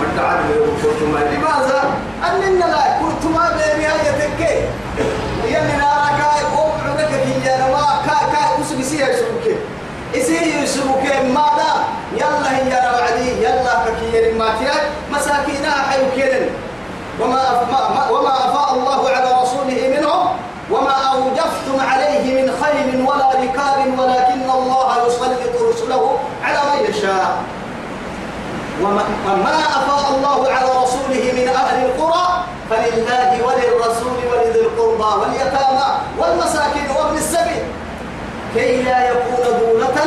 مرت 0.00 0.18
عاد 0.24 0.38
كنتما 0.82 1.18
لماذا؟ 1.18 1.94
أننا 2.24 2.64
لا 2.64 2.98
كنتما 3.00 3.50
بيني 3.56 3.86
هاي 3.86 4.12
تكي. 4.20 4.54
يلي 5.44 5.76
نارك 5.78 6.20
أو 6.56 6.70
عندك 6.90 7.12
هي 7.12 7.58
نوا 7.60 8.02
كا 8.06 8.18
كا 8.32 8.62
أسبسي 8.62 8.96
يسوك 8.96 9.46
إسي 10.14 10.62
يسوك 10.62 11.04
ماذا؟ 11.34 11.72
يلا 12.12 12.50
هي 12.56 12.72
روعدي 12.88 13.30
يلا 13.44 13.84
فكير 13.84 14.34
ما 14.38 14.48
تيار 14.58 14.82
مساكينها 15.12 15.90
حيوكيرن 15.90 16.46
وما 17.20 17.42
وما 18.10 18.34
أفاء 18.46 18.74
الله 18.74 19.10
على 19.10 19.30
رسوله 19.42 19.80
منهم 19.96 20.26
وما 20.70 20.96
أوجفتم 21.12 21.76
عليه 21.90 22.42
من 22.42 22.46
خيل 22.62 23.06
ولا 23.08 23.28
ركاب 23.28 23.78
ولكن 23.98 24.50
الله 24.50 24.88
يسلط 25.06 25.54
رسله 25.70 26.18
على 26.44 26.58
من 26.70 26.90
يشاء. 26.90 27.36
وما 28.82 29.54
أفاء 29.80 30.04
الله 30.16 30.48
على 30.52 30.68
رسوله 30.82 31.24
من 31.38 31.48
أهل 31.48 31.84
القرى 31.84 32.26
فلله 32.70 33.30
وللرسول 33.46 34.18
ولذي 34.32 34.60
القربى 34.60 35.10
واليتامى 35.20 35.88
والمساكين 36.18 36.90
وابن 36.96 37.16
السبيل. 37.16 37.64
كي 38.54 38.82
لا 38.82 39.08
يكون 39.10 39.44
دولة 39.60 39.98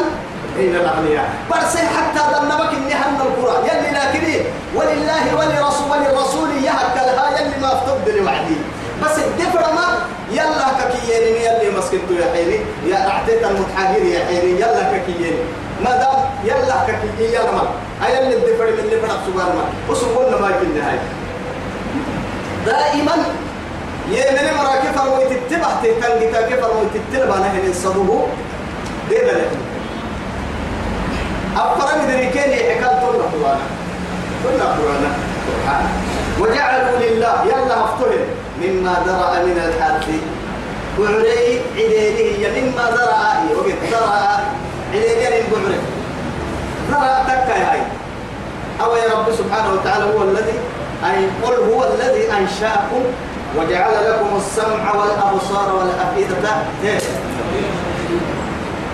بين 0.58 0.76
الأغنياء. 0.76 1.30
برسل 1.52 1.86
حتى 1.98 2.22
ذنبك 2.36 2.74
النهم 2.74 3.14
القرى. 3.22 3.56
يلي 3.68 3.90
لكني 3.98 4.38
ولله 4.76 5.24
ولرسول 5.40 5.92
وللرسول 5.92 6.50
يهك 6.64 6.96
لها 6.96 7.40
يلي 7.40 7.58
ما 7.62 7.68
افتقد 7.74 8.10
لوعدي 8.10 8.58
بس 9.04 9.18
الدفر 9.18 9.74
ما 9.74 9.88
يلا 10.32 10.68
ككيين 10.80 11.36
يلي 11.36 11.78
مسكنتو 11.78 12.14
يا 12.14 12.32
حيني. 12.34 12.60
يا 12.88 13.10
أعطيت 13.10 13.44
المتحاجر 13.44 14.06
يا 14.06 14.26
حيني 14.26 14.52
يلا 14.62 14.84
ككيين 14.94 15.36
ما 15.84 15.92
دام 15.92 16.20
يلا 16.44 16.76
ككيين 16.88 17.32
يلا 17.34 17.52
ما. 17.52 17.64
أي 18.06 18.20
اللي 18.24 18.36
الدفر 18.36 18.66
من 18.72 18.80
اللي 18.80 18.98
فرق 19.02 19.20
سبحان 19.28 19.56
ما 19.56 19.64
وسبحان 19.90 20.42
ما 20.42 20.48
يمكن 20.48 20.82
هاي 20.82 21.00
دائما 22.66 23.16
يمن 24.10 24.58
مراكب 24.58 24.92
فرموا 24.96 25.24
تتبع 25.24 25.68
تتنجتا 25.84 26.42
كيف 26.48 26.60
فرموا 26.66 26.84
تتبع 26.94 27.36
نهل 27.36 27.76
صدوه 27.76 28.28
ده 29.12 29.18
ده 29.18 29.42
أفرم 31.58 32.02
ذريكين 32.12 32.42
حكال 32.54 33.02
طلنا 33.02 33.24
قرانا 33.34 33.60
طلنا 34.44 34.66
قرانا 34.78 35.12
سبحانه 35.48 35.90
وجعلوا 36.40 36.98
لله 37.00 37.36
يلا 37.46 37.76
افتهم 37.84 38.24
مما 38.62 38.94
درأ 39.06 39.32
من 39.46 39.58
الحرث. 39.68 40.08
وعلي 41.00 41.60
عديده 41.76 42.62
مما 42.62 42.86
درأ 42.92 43.22
وقت 43.58 43.80
درأ 43.92 44.16
عديده 44.94 45.36
بعري. 45.52 45.80
درأ 46.92 47.24
تكا 47.28 47.72
هاي. 47.72 47.82
أو 48.84 48.96
يا 48.96 49.08
رب 49.14 49.28
سبحانه 49.38 49.70
وتعالى 49.74 50.06
هو 50.14 50.24
الذي 50.24 50.58
أي 51.06 51.20
قل 51.44 51.56
هو 51.72 51.84
الذي 51.84 52.32
أنشأكم 52.32 53.04
وجعل 53.58 53.94
لكم 54.10 54.32
السمع 54.38 54.96
والأبصار 54.96 55.76
والأفئدة. 55.76 56.50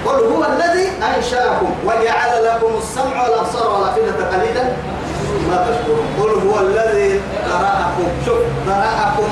قل 0.05 0.19
هو 0.31 0.45
الذي 0.53 0.87
أنشأكم 1.15 1.69
وجعل 1.85 2.45
لكم 2.45 2.71
السمع 2.77 3.23
والأبصار 3.23 3.67
والأفئدة 3.73 4.25
قليلا. 4.33 4.65
ما 5.49 5.67
تشكرون 5.67 6.07
قل 6.19 6.47
هو 6.47 6.67
الذي 6.67 7.21
ذرأكم. 7.49 8.07
شوف 8.25 8.37
ذرأكم. 8.67 9.29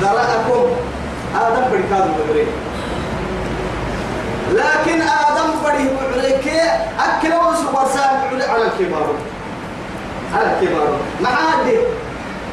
ذرأكم. 0.00 0.66
آدم 1.36 1.64
بركاد 1.70 2.10
بغري 2.18 2.46
لكن 4.52 5.00
آدم 5.02 5.50
بريه 5.64 5.90
بغريك 6.00 6.46
أكل 6.98 7.28
وسوى 7.28 7.72
برسان 7.72 8.50
على 8.50 8.64
الكبار. 8.64 9.14
على 10.34 10.46
الكبار. 10.52 10.96
ما 11.20 11.28
عادي 11.28 11.78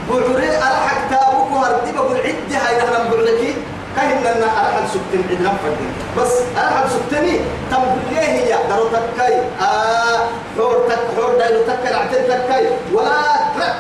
بعري 0.09 0.49
ألحق 0.57 1.09
تابوك 1.09 1.51
وهردي 1.51 1.91
بقول 1.91 2.17
عدي 2.17 2.55
هاي 2.55 2.77
نحن 2.77 3.11
بعريكي 3.11 3.53
كاين 3.97 4.21
لنا 4.21 4.45
ألحق 4.45 4.85
سكتن 4.93 5.23
عدنا 5.29 5.51
فردي 5.63 5.89
بس 6.17 6.33
ألحق 6.57 6.85
سكتني 6.87 7.39
تم 7.71 7.83
ليه 8.09 8.19
هي؟ 8.19 8.57
درو 8.69 8.87
تكاي. 8.87 9.33
آه 9.61 10.19
حور 10.57 10.85
تك 10.89 10.99
حور 11.17 11.37
دايلو 11.39 11.61
تكاي 11.61 11.93
عتن 11.93 12.27
تكاي. 12.27 12.67
ولا 12.93 13.21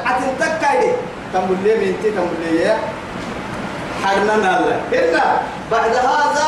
عتن 0.05 0.29
تكاي 0.39 0.91
تم 1.33 1.47
ليه 1.63 1.75
من 1.75 1.93
تي 2.03 2.11
تم 2.11 2.29
ليه 2.41 2.77
حرنا 4.03 4.35
نالا. 4.35 4.75
إلا 4.93 5.23
بعد 5.71 5.95
هذا 5.95 6.47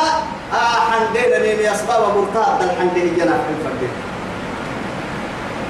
آه 0.54 0.80
حندينا 0.90 1.38
نيني 1.38 1.72
أسباب 1.72 2.02
مرتاد 2.16 2.62
الحندي 2.62 3.00
جنا 3.00 3.32
في 3.32 3.50
الفردي 3.54 3.90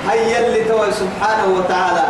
هيا 0.08 0.46
اللي 0.46 0.64
توي 0.64 0.92
سبحانه 0.92 1.46
وتعالى. 1.58 2.04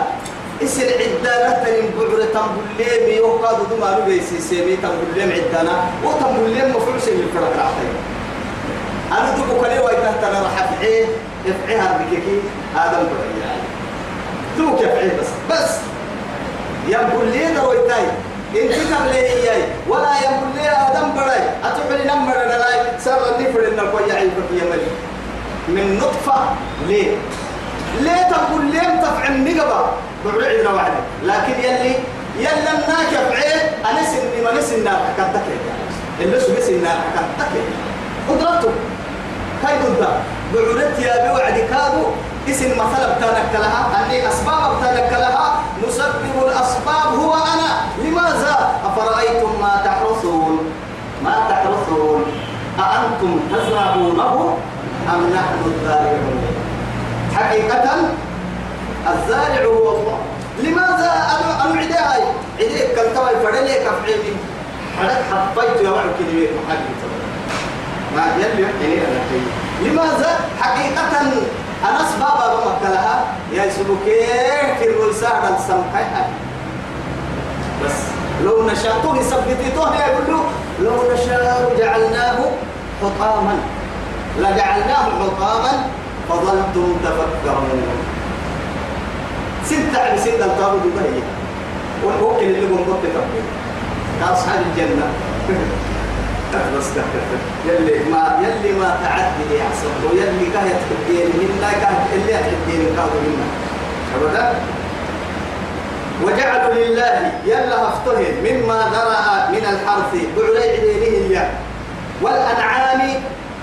إسر 0.62 0.82
عدانا 0.84 1.64
تنين 1.64 1.90
بعر 1.98 2.22
تنبليم 2.34 3.16
يوقاد 3.16 3.56
دما 3.70 3.98
نبيسي 4.00 4.40
سيمي 4.40 4.76
تنبليم 4.76 5.32
عدانا 5.32 5.84
وتنبليم 6.04 6.68
مفعوس 6.76 7.08
من 7.08 7.28
الفرق 7.28 7.52
العطية 7.54 7.96
أنا 9.12 9.36
دوكو 9.36 9.60
كلي 9.60 9.78
ويته 9.78 10.12
تنا 10.22 10.40
راح 10.42 10.62
أفعيه 10.62 11.06
افعيها 11.48 11.98
بكيكي 11.98 12.40
آدم 12.76 13.06
دوك 14.58 14.80
بس 15.50 15.70
ينبل 16.88 17.26
لي 17.32 17.54
درويتاي 17.54 18.04
إن 18.54 18.68
كتب 18.68 19.06
من 25.68 25.98
نطفة 25.98 26.40
ليه؟ 26.88 27.16
ليه 28.00 28.22
تقول 28.30 28.70
ليه 28.70 29.00
تفعل 29.02 29.44
نقبة 29.44 29.84
بعد 30.24 30.44
عندنا 30.44 30.92
لكن 31.22 31.60
يلي 31.60 31.94
يلا 32.38 32.72
الناك 32.72 33.12
بعيد 33.30 33.62
أنا 33.90 34.02
سني 34.04 34.44
ما 34.44 34.52
نسي 34.58 34.74
النار 34.74 34.94
حكتك 34.94 35.42
اللي 36.20 36.40
سو 36.40 36.52
نسي 36.58 36.76
النار 36.76 36.92
حكتك 36.92 37.62
قدرته. 38.28 38.70
هاي 39.64 39.78
ضد 39.78 40.06
بعدت 40.54 40.98
يا 40.98 41.32
بوعد 41.32 41.52
كادو. 41.52 42.04
اسم 42.48 42.70
مثلا 42.72 43.16
بتانك 43.16 43.52
لها 43.54 44.04
أني 44.06 44.28
أسباب 44.28 44.76
بتانك 44.76 45.12
لها. 45.12 45.60
مسبب 45.88 46.34
الأسباب 46.46 47.18
هو 47.18 47.34
أنا. 47.34 47.70
لماذا؟ 48.04 48.70
أفرأيتم 48.84 49.60
ما 49.62 49.82
تحرثون؟ 49.84 50.72
ما 51.24 51.34
تحرثون؟ 51.48 52.24
أأنتم 52.78 53.40
تزرعونه 53.52 54.58
أم 55.14 55.30
نحن 55.34 55.58
الزارعون 55.66 56.42
حقيقة 57.44 57.84
الزارع 59.14 59.64
هو 59.64 59.90
الله. 59.96 60.18
لماذا 60.62 61.10
أنا 61.12 61.64
أنا 61.64 61.80
عدي 61.80 61.92
هاي؟ 61.92 62.22
عدي 62.58 62.78
كم 62.96 63.14
تواي 63.14 63.34
فرني 63.42 63.74
كفعيني 63.74 64.36
حطيت 65.32 65.84
يا 65.84 65.90
وعد 65.90 66.06
بيت 66.32 66.50
محل 66.50 66.78
ما 68.16 68.22
يلي 68.36 68.62
يعني 68.62 68.94
أنا 68.94 69.20
لماذا 69.82 70.40
حقيقة 70.60 71.20
أنا 71.88 72.00
أسباب 72.00 72.38
بمكلها 72.52 73.24
يا 73.52 73.70
سبوكي 73.70 74.26
في 74.78 74.84
الرسالة 74.90 75.56
السمحة 75.58 76.26
بس 77.84 77.92
لو 78.44 78.66
نشاء 78.66 79.00
تو 79.02 79.14
يثبتي 79.14 79.68
يقول 79.76 80.40
لو 80.80 81.12
نشاء 81.14 81.72
جعلناه 81.78 82.38
حطاما. 83.02 83.56
لجعلناه 84.38 85.04
حطاما 85.20 85.72
فظلتم 86.30 86.96
تفكرون. 87.04 87.82
ستة 89.64 90.00
على 90.02 90.18
ستة 90.18 90.44
التابوت 90.46 90.82
بهي 90.96 91.22
والوكل 92.04 92.44
اللي 92.44 92.60
قم 92.60 92.76
قلت 92.76 93.02
تبقى 93.04 93.26
كأصحاب 94.20 94.60
الجنة. 94.66 95.06
بس 96.78 96.86
يلي 97.66 98.10
ما 98.10 98.38
يلي 98.42 98.78
ما 98.78 98.98
تعدي 99.02 99.58
يحصل 99.58 99.90
ويلي 100.10 100.46
كهت 100.52 100.80
الدين 100.90 101.26
منا 101.38 101.70
كهت 101.70 102.06
اللي 102.14 102.34
الدين 102.34 102.96
كهت 102.96 103.12
منا. 103.24 103.46
أبدا؟ 104.16 104.54
وجعلوا 106.24 106.74
لله 106.74 107.32
يلا 107.46 107.88
افتهم 107.88 108.34
مما 108.44 108.90
ذرأ 108.92 109.50
من 109.50 109.64
الحرث. 109.72 110.12
بعلي 110.36 110.58
عدينه 110.58 111.50
والأنعام 112.22 113.00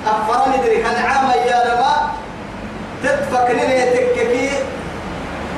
أفرن 0.07 0.51
درك 0.51 0.85
أنعام 0.85 1.29
يا 1.47 1.59
ربا 1.73 1.95
تتفكرين 3.03 3.93
تككي 3.93 4.49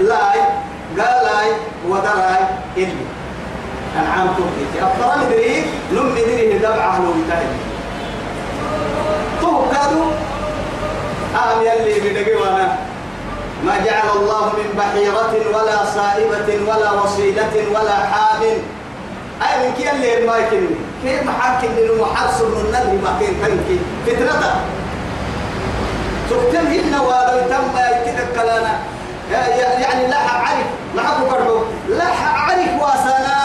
لاي 0.01 0.39
قالاي 0.97 1.51
ودراي 1.87 2.43
إلي. 2.77 3.05
أنعام 3.99 4.27
تبكي 4.27 4.85
أفضل 4.85 5.25
مدري 5.25 5.65
نم 5.93 6.11
مدري 6.11 6.53
ندبعه 6.53 6.99
لو 6.99 7.13
يتهي 7.19 7.47
تو 9.41 9.65
كادو 9.71 10.03
أهم 11.35 11.61
يلي 11.61 11.99
بدقي 11.99 12.35
وأنا. 12.35 12.77
ما 13.65 13.77
جعل 13.85 14.09
الله 14.15 14.45
من 14.45 14.69
بحيرة 14.77 15.33
ولا 15.57 15.85
صائبة 15.85 16.49
ولا 16.67 16.91
وصيلة 16.91 17.53
ولا 17.73 17.95
حام. 17.95 18.41
أي 19.41 19.53
من 19.67 19.73
كي 19.77 19.91
اللي 19.91 20.27
ما 20.27 20.37
يكني؟ 20.37 20.75
كيف 21.03 21.23
لنو 21.63 22.03
محرص 22.03 22.41
من 22.41 22.65
النبي 22.65 22.97
ما 23.03 23.11
كين 23.19 23.33
تنكي؟ 23.41 23.79
فتنة. 24.05 24.61
تختم 26.29 26.67
هنا 26.67 27.01
ولو 27.01 27.39
تم 27.49 27.75
يتذكرنا 27.77 28.73
يعني 29.81 30.07
لا 30.07 30.17
عرف 30.17 30.67
حكوا 30.97 31.29
برضو 31.31 31.59
لا 31.89 32.09
عرف 32.35 32.81
واسانا. 32.81 33.39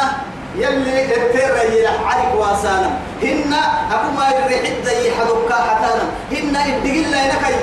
يلي 0.59 1.17
التر 1.17 1.73
يلا 1.73 1.91
عرف 2.07 2.35
واسانا. 2.35 2.91
هن 3.23 3.53
أبو 3.93 4.11
ما 4.17 4.27
يريح 4.29 4.63
الدي 4.71 5.11
حدوكا 5.17 5.55
حتانا. 5.55 6.05
هن 6.33 6.57
إدقل 6.57 7.11
لا 7.11 7.25
ينكي. 7.25 7.57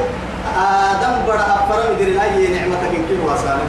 آدم 0.57 1.15
بڑا 1.27 1.45
أفرم 1.55 1.93
يدري 1.93 2.19
هاي 2.19 2.47
نعمتك 2.47 2.91
إن 2.95 3.05
كل 3.09 3.19
واسانا. 3.29 3.65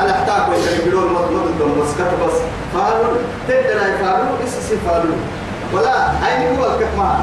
أنا 0.00 0.10
أحتاج 0.10 0.42
بدون 0.86 1.12
مطلوب 1.12 1.46
الدم 1.46 1.80
بس. 1.80 1.92
كتب 1.98 2.18
بس 2.26 2.38
فارو 2.74 3.16
تدري 3.48 3.98
فارو 4.02 4.28
إسسي 4.44 4.76
فارو 4.86 5.14
ولا 5.72 5.96
هاي 6.22 6.58
هو 6.58 6.64
الكتمان؟ 6.64 7.20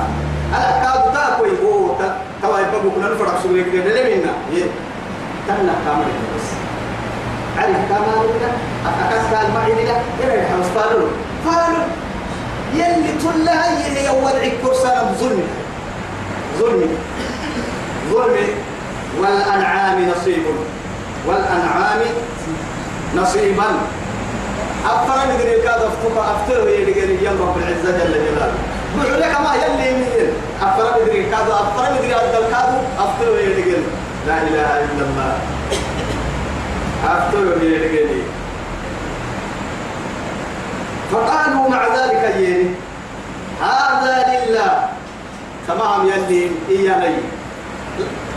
أنا 0.55 0.69
كادو 0.83 1.07
تاكوي 1.13 1.49
هو 1.65 1.95
توا 2.43 2.59
يبقى 2.59 2.79
كنا 2.95 3.09
نفرق 3.15 3.43
سوري 3.43 3.63
كده 3.63 3.83
لمنا 4.01 4.33
يه 4.53 4.65
تنا 5.47 5.75
كامل 5.85 6.05
بس 6.35 6.47
عرف 7.57 7.77
كمان 7.89 8.25
لنا 8.37 8.51
أكاس 9.07 9.25
كان 9.31 9.51
معي 9.55 9.71
لنا 9.71 9.95
يلا 10.23 10.33
يحمس 10.33 10.65
فالو. 10.75 11.07
فالو. 11.45 11.81
يلي 12.73 13.13
تلا 13.23 13.77
هي 13.87 14.09
أول 14.09 14.31
عكور 14.31 14.73
سنة 14.73 15.15
ظلم 15.19 15.43
ظلم 16.59 16.97
ظلم 18.11 18.47
والأنعام 19.19 20.09
نصيب. 20.09 20.43
والأنعام 21.27 21.99
نصيبا. 23.15 23.65
أفر 24.85 25.33
ندري 25.33 25.61
كاد 25.61 25.81
أفتر 25.81 26.21
أفتر 26.35 26.69
يدري 26.69 27.23
يا 27.23 27.31
رب 27.31 27.57
العزة 27.57 27.91
جل 27.97 28.13
جلاله. 28.13 28.53
بقول 28.97 29.21
لك 29.21 29.41
ما 29.41 29.53
يلي 29.55 29.91
مين 29.97 30.33
أفر 30.61 31.01
ندري 31.01 31.23
كاد 31.23 31.49
أفر 31.49 31.93
ندري 31.93 32.15
أدل 32.15 32.45
كاد 32.51 32.69
أفتر 32.99 33.39
يدري 33.39 33.83
لا 34.27 34.37
إله 34.37 34.69
إلا 34.85 35.03
الله. 35.07 35.33
أفتر 37.05 37.63
يدري 37.63 38.23
فقالوا 41.11 41.69
مع 41.69 41.81
ذلك 41.87 42.35
يلي 42.37 42.69
هذا 43.61 44.15
لله. 44.31 44.89
تمام 45.67 46.07
يلي 46.07 46.51
إياني 46.69 47.15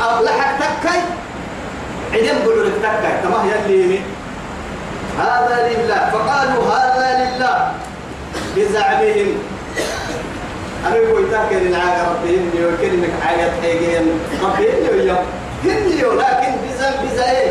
لحق 0.01 0.59
تكي 0.59 0.99
عدم 2.13 2.39
بلورك 2.45 2.73
تكي 2.83 3.13
تمام 3.23 3.45
يلي 3.49 4.01
هذا 5.19 5.69
لله. 5.69 6.11
فقالوا 6.13 6.65
هذا 6.75 7.09
لله. 7.25 7.73
بزعمهم. 8.57 9.31
أنا 10.87 10.97
يقول 10.97 11.31
تاكل 11.31 11.67
العاقة 11.67 12.11
ربهم 12.11 12.51
يوكلنك 12.61 13.11
عاقة 13.27 13.51
حيقين 13.63 14.21
ربهم 14.43 15.09
يوم 15.09 15.25
هنيو 15.65 16.13
لكن 16.13 16.53
بزعم 16.63 16.95
بزعم 17.05 17.49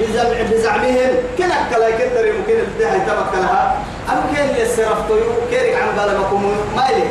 بزعم 0.00 0.50
بزعمهم. 0.50 1.12
كنا 1.38 1.56
كلا 1.70 1.90
كدر 1.90 2.26
يمكن 2.26 2.60
الدهي 2.60 3.00
تبكلها. 3.00 3.78
أم 4.08 4.34
كان 4.36 4.48
يسرفتو 4.62 5.14
كيرك 5.50 5.74
عن 5.82 5.88
بالكم 5.96 6.42
ما 6.76 6.88
إليه 6.90 7.10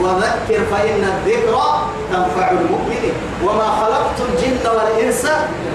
وذكر 0.00 0.64
فإن 0.70 1.02
الذكرى 1.12 1.88
تنفع 2.12 2.50
المؤمنين. 2.50 3.14
وما 3.44 3.64
خلقت 3.64 4.18
الجن 4.28 4.70
والإنس 4.76 5.26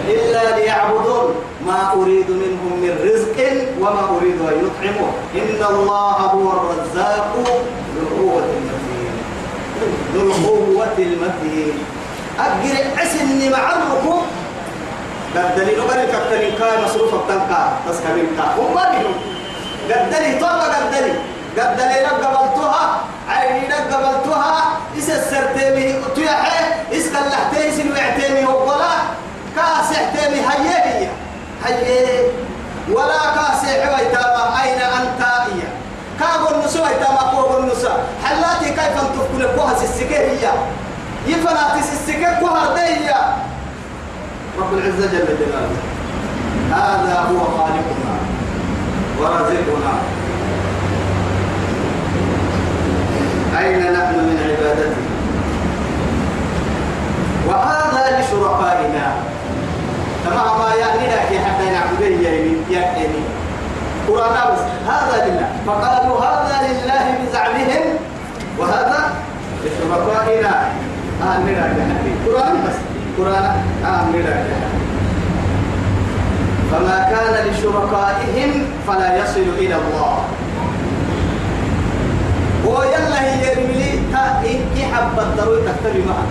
إلا 0.08 0.60
ليعبدون. 0.60 1.36
ما 1.68 1.94
أريد 1.94 2.30
منهم 2.30 2.80
من 2.82 2.94
رزق 3.04 3.38
وما 3.80 4.18
أريد 4.18 4.40
أن 4.42 4.56
يطعموا 4.66 5.12
إن 5.36 5.76
الله 5.76 6.12
هو 6.12 6.52
الرزاق 6.52 7.36
ذو 10.14 10.22
القوة 10.22 10.98
المتين. 10.98 11.74
أجر 12.40 12.76
أسني 13.04 13.50
مع 13.50 13.74
الركوب 13.74 14.24
قدني 15.36 15.76
نقل 15.76 16.06
كتني 16.06 16.52
كاي 16.52 16.84
مصروف 16.86 17.14
التنكا 17.14 17.78
تسكنين 17.90 18.28
كا 18.38 18.44
هم 18.58 18.76
ما 18.76 18.92
بيهم 18.92 19.16
قدني 19.90 20.40
طبعا 20.40 20.68
قدني 20.76 21.14
قدني 21.58 21.98
قبلتها. 22.06 23.02
عيني 23.30 23.74
قبلتها. 23.74 24.80
إس 24.98 25.10
السرتيمي؟ 25.10 25.96
تيحي 26.16 26.66
إس 26.94 27.06
كاللحتي 27.14 27.72
سن 27.72 27.92
وعتيمي 27.92 28.46
وقلا 28.46 28.94
كاسحتيمي. 29.56 30.40
هيه 30.40 30.84
هي 30.86 31.08
هيه 31.66 32.32
ولا 32.92 33.20
كاسح 33.36 33.82
ويتاما 33.94 34.64
أين 34.64 34.82
أنت؟ 34.82 35.22
إيا 35.22 35.70
كابو 36.20 36.56
النسو 36.56 36.84
ويتاما 36.84 37.22
قوة 37.22 37.60
النسو 37.60 37.90
حلاتي 38.24 38.70
كيف 38.70 38.98
تفكل 39.02 39.48
قوها 39.48 39.74
سسكيه 39.76 40.52
يفناتي 41.28 41.82
سسكيه 41.82 42.28
قوها 42.28 42.76
ديه 42.76 43.16
رب 44.60 44.74
العزة 44.74 45.06
جل 45.06 45.26
جلاله. 45.40 45.78
هذا 46.72 47.20
هو 47.20 47.40
خالقنا 47.40 48.16
ورزقنا 49.20 49.94
أين 53.60 53.80
نحن 53.94 54.16
من 54.16 54.38
عبادته 54.44 54.96
وهذا 57.48 58.20
لشركائنا 58.20 59.16
تمام 60.26 60.60
ما 60.60 60.76
يعني 60.76 61.08
لك 61.08 61.42
حتى 61.46 61.66
نعبده 61.70 62.06
يعني 62.06 62.56
قرآن 64.08 64.54
بس 64.54 64.64
هذا 64.88 65.26
لله. 65.26 65.50
فقالوا 65.68 66.18
هذا 66.20 66.56
لله 66.68 67.06
بزعمهم 67.22 67.84
وهذا 68.60 69.00
لشركائنا 69.64 70.54
نراجع 71.22 71.86
قرآن 72.28 72.56
بس. 72.68 72.78
قرآن. 73.18 73.46
نراجع 74.14 74.58
فما 76.72 76.98
كان 77.12 77.34
لشركائهم 77.48 78.52
فلا 78.88 79.18
يصل 79.18 79.48
إلى 79.58 79.76
الله. 79.76 80.18
ويلا 82.66 83.22
هي 83.24 83.52
يرملي. 83.52 84.00
تا 84.14 84.24
إنكي 84.40 84.86
حبة 84.94 85.24
ضروري 85.38 85.62
تكتبي 85.62 86.04
معها. 86.08 86.28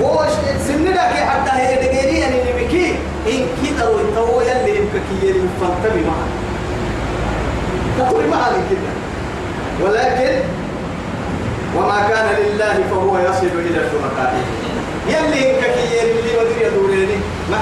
وش 0.00 0.32
سننا 0.66 1.12
كي 1.12 1.24
حتى 1.24 1.50
هي 1.50 1.74
دقيري 1.74 2.18
يعني 2.18 2.36
نبكي. 2.36 2.94
إنكي 3.26 3.74
ضروري 3.80 4.04
تو 4.16 4.40
يلي 4.40 4.76
يبكي 4.76 5.26
يرمي 5.26 5.48
فانتبي 5.60 6.04
معها 6.04 6.28
تقولي 7.98 8.28
معها 8.28 8.52
كده. 8.70 8.92
ولكن 9.82 10.40
وما 11.76 12.08
كان 12.08 12.28
لله 12.44 12.84
فهو 12.90 13.18
يصل 13.18 13.46
إلى 13.46 13.80
شركائه 13.92 14.42
يلي 15.08 15.50
إنكي 15.50 15.96
يرمي 15.96 16.32
ودري 16.40 16.70
دوريني. 16.76 17.18
مع 17.50 17.58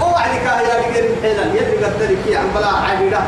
اوعدك 0.00 0.44
يا 0.44 0.80
دقيري 0.80 1.16
حيلا. 1.22 1.44
يلي 1.44 1.84
قدرك 1.84 2.36
عن 2.36 2.48
بلا 2.54 2.66
عبيده 2.66 3.20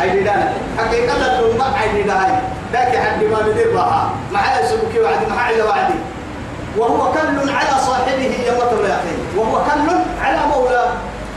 عيدان 0.00 0.52
حقيقة 0.78 1.14
الدم 1.14 1.62
عيدان 1.62 2.10
هاي. 2.10 2.32
ذاك 2.72 2.96
حد 2.96 3.24
ما 3.24 3.48
ندير 3.48 3.72
بها. 3.74 4.10
مع 4.32 4.40
سبك 4.62 5.04
وعد 5.04 5.28
مع 5.28 5.50
إلا 5.50 5.64
وعدي. 5.64 5.94
وهو 6.78 7.12
كل 7.12 7.50
على 7.50 7.80
صاحبه 7.86 8.12
يمة 8.12 8.88
يا 8.88 9.00
وهو 9.36 9.64
كل 9.64 9.90
على 10.22 10.38
مولاه. 10.54 10.92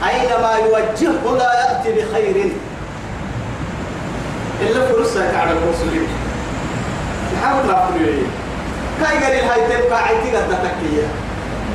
أينما 0.08 0.52
يوجهه 0.54 1.36
لا 1.38 1.54
يأتي 1.54 1.92
بخير. 1.92 2.52
إلا 4.60 4.86
فرصة 4.88 5.38
على 5.38 5.50
المرسلين 5.50 6.08
نحاول 7.36 7.66
نقول 7.66 8.22
كاي 9.00 9.24
قال 9.24 9.50
هاي 9.50 9.60
تبقى 9.76 10.02
عيتي 10.02 10.36
قد 10.36 10.48
تكية 10.48 11.06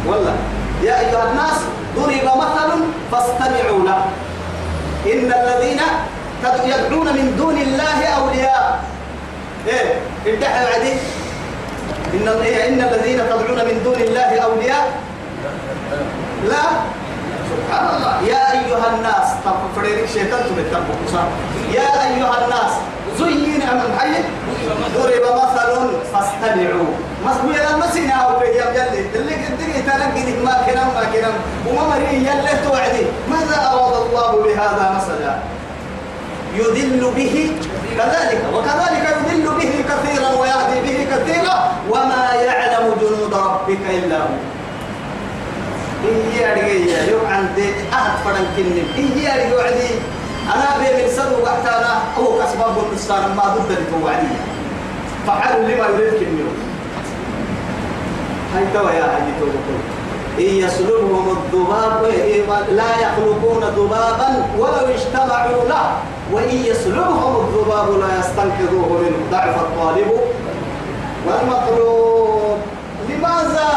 والله. 0.07 0.35
يا 0.83 0.99
أيها 0.99 1.31
الناس 1.31 1.57
ضرب 1.95 2.37
مثل 2.37 2.83
فاستمعوا 3.11 3.85
له. 3.85 4.05
إن 5.13 5.33
الذين 5.33 5.81
يدعون 6.65 7.05
من 7.05 7.35
دون 7.37 7.57
الله 7.57 8.05
أولياء. 8.05 8.79
إيه؟ 9.67 9.93
ادعى 10.25 10.65
بعدي 10.65 10.93
إن 12.15 12.27
إن 12.67 12.79
الذين 12.89 13.19
تدعون 13.29 13.59
من 13.67 13.75
دون 13.83 13.99
الله 14.07 14.29
أولياء؟ 14.39 14.85
لا. 16.51 16.65
سبحان 17.51 17.85
الله. 17.95 18.13
يا 18.27 18.43
أيها 18.51 18.87
الناس 18.95 19.27
طب 19.45 19.57
فريق 19.75 20.05
شيطان 20.13 20.41
تبتبقوا 20.49 21.25
يا 21.73 21.89
أيها 22.07 22.35
الناس 22.45 22.73
زين 23.19 23.61
أمام 23.61 23.91
حي 23.99 24.15
ضرب 24.95 25.25
مثل 25.41 25.69
فاستمعوا. 26.13 26.91
مسمي 27.25 27.57
لما 27.65 27.87
سنا 27.93 28.13
أو 28.13 28.41
يا 28.41 28.65
يلي 28.77 29.01
اللي 29.15 29.35
قدري 29.45 29.81
تلقي 29.87 30.25
ما 30.45 30.55
كلام 30.67 30.87
ما 30.95 31.03
كلام 31.13 31.35
وما 31.67 31.83
مري 31.89 32.15
يلي 32.15 32.53
توعدي. 32.65 33.05
ماذا 33.31 33.57
أراد 33.73 33.95
الله 34.05 34.31
بهذا 34.43 34.85
مثلا؟ 34.97 35.33
يذل 36.55 37.03
به 37.15 37.35
كذلك. 37.97 38.41
وكذلك 38.53 39.03
يذل 39.11 39.47
به 39.59 39.73
كثيرا 39.89 40.29
ويهدي 40.39 40.77
به 40.85 40.97
كثيرا. 41.11 41.54
وما 41.89 42.33
يعلم 42.33 42.85
جنود 43.01 43.33
ربك 43.33 43.83
إلا 43.89 44.17
هو. 44.17 44.35
إيه 46.05 46.51
أرجع 46.51 47.11
يوم 47.11 47.25
عندي 47.25 47.69
أحد 47.93 48.11
فرن 48.25 48.45
كنن 48.57 48.87
إيه 48.97 49.33
أرجع 49.33 49.55
وعدي. 49.55 49.89
أنا 50.45 50.69
بين 50.79 51.09
سنو 51.09 51.37
وقتنا 51.43 51.93
هو 52.19 52.39
كسباب 52.39 52.75
النصارى 52.77 53.27
ما 53.37 53.43
ضد 53.43 53.71
التوعدي 53.71 54.35
فعلوا 55.27 55.67
لما 55.67 55.85
يريد 55.97 56.13
كنيو 56.13 56.49
هاي 58.55 58.65
توا 58.73 58.91
يا 58.91 59.03
هاي 59.03 59.31
توبكم 59.39 59.79
إن 60.39 60.55
يسلبهم 60.65 61.37
الذباب 61.37 62.01
لا 62.69 62.89
يخلقون 63.01 63.63
ذبابا 63.63 64.45
ولو 64.57 64.85
اجتمعوا 64.95 65.63
له. 65.69 65.85
وإن 66.33 66.55
يسلبهم 66.65 67.45
الذباب 67.45 67.87
لا 67.99 68.19
يستنقذوه 68.19 69.01
منه. 69.01 69.19
ضعف 69.31 69.55
الطالب 69.59 70.09
والمطلوب. 71.25 72.57
لماذا؟ 73.09 73.69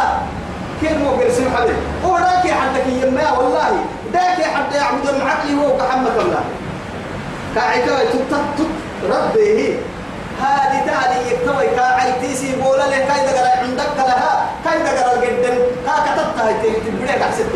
مو 0.82 1.10
قرسم 1.10 1.56
حبيب؟ 1.56 1.76
هو 2.04 2.18
ذاك 2.18 2.44
حدك 2.60 2.86
يما 2.86 3.32
والله. 3.38 3.72
ذاك 4.12 4.42
حد 4.54 4.74
يعبد 4.74 5.08
المعقل 5.08 5.54
هو 5.54 5.78
كحمد 5.78 6.16
الله. 6.18 6.44
كعيكا 7.54 8.04
تت 8.04 8.66
ربه 9.10 9.78
هذه 10.42 10.78
تالي 10.86 11.30
يكتوي 11.30 11.66
كعيتي 11.76 12.34
سي 12.34 12.56
بولا 12.56 12.82
له 12.82 12.98
كاي 12.98 13.26
دغرا 13.26 13.52
عندك 13.62 13.96
لها 13.96 14.46
كاي 14.64 14.78
دغرا 14.78 15.24
جدا 15.24 15.54
كا 15.86 15.94
كتبتها 16.06 16.52
تبريك 16.62 17.22
حسيت 17.22 17.46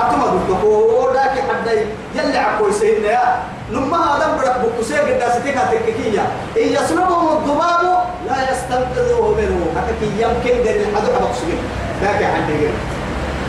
أتما 0.00 0.40
دكتور 0.48 1.12
لكن 1.12 1.42
حد 1.48 1.78
يلي 2.14 2.38
عكوي 2.38 2.72
سيدنا 2.72 3.08
يا. 3.10 3.42
لما 3.70 3.96
هذا 3.96 4.36
برك 4.36 4.56
بكسي 4.64 4.98
قد 4.98 5.32
ستيك 5.40 5.54
تككية 5.54 6.20
إن 6.56 6.68
يسلبهم 6.72 7.28
الضباب 7.36 7.82
لا 8.26 8.36
يستنقذه 8.52 9.34
منه. 9.38 9.66
حتى 9.76 10.06
يمكن 10.22 10.60
قد 10.60 10.76
الحدو 10.76 11.14
حدو 11.16 11.34
سجن 11.34 11.58
لكن 12.02 12.24
حد 12.26 12.50
يقول 12.50 12.72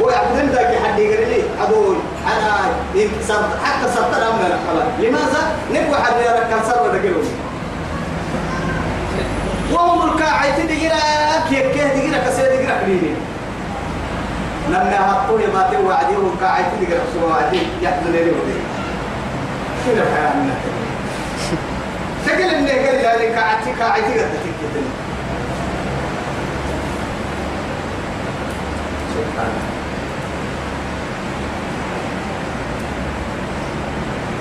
ويعبدين 0.02 0.50
ذاك 0.50 0.80
حد 0.86 1.00
يقول 1.00 1.30
لي 1.30 1.42
عدوي 1.62 1.96
أنا 2.28 2.54
حتى 3.64 3.92
سرطان 3.96 4.22
أمنا 4.22 4.60
لماذا؟ 5.00 5.42
نبغى 5.72 6.02
حد 6.04 6.14
يرى 6.20 6.46
كان 6.50 6.60
سر 6.68 6.88
دقلوني 6.88 7.30
وهم 9.74 10.12
الكاعي 10.12 10.52
كيف 11.50 11.66
دقنا 11.78 12.30
كسير 12.30 12.46
دقنا 12.46 12.82
كليني 12.86 13.14
لما 14.70 15.12
هطول 15.12 15.42
ما 15.54 15.70
توعدي 15.72 16.16
والكاعي 16.16 16.64
تدقنا 16.64 17.04
بسوا 17.04 17.30
وعدي 17.30 17.60
يحضن 17.82 18.12
لي 18.12 18.20
ودي 18.20 18.60
كنا 19.86 20.04
الحياة 20.04 20.36
منا 20.36 20.56
تقل 22.26 22.62
من 22.62 22.68
قال 22.68 22.96
يعني 22.96 23.28
كاعي 23.36 23.76
كاعي 23.80 24.02
تقدر 24.02 24.28
تكتب 24.44 24.86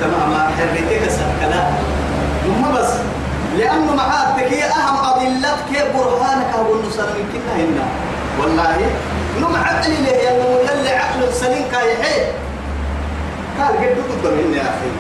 تمام 0.01 0.35
حريتك 0.59 1.11
سكلا 1.11 1.63
ثم 2.45 2.73
بس 2.75 2.91
لأنه 3.59 3.95
معاد 3.95 4.37
تكي 4.37 4.65
أهم 4.65 4.97
أضلتك 5.05 5.87
برهانك 5.95 6.55
هو 6.55 6.75
النصر 6.75 7.03
من 7.07 7.29
كنا 7.33 7.55
هنا 7.57 8.14
والله 8.41 8.77
نم 9.41 9.57
عقل 9.57 9.91
له 10.05 10.11
يعني 10.11 10.81
يلي 10.81 10.91
عقل 10.91 11.33
سليم 11.33 11.65
كاي 11.73 11.97
حي. 12.03 12.21
قال 13.59 13.77
قد 13.77 13.97
قدام 14.11 14.39
هنا 14.39 14.57
يا 14.57 14.63
أخي. 14.63 14.91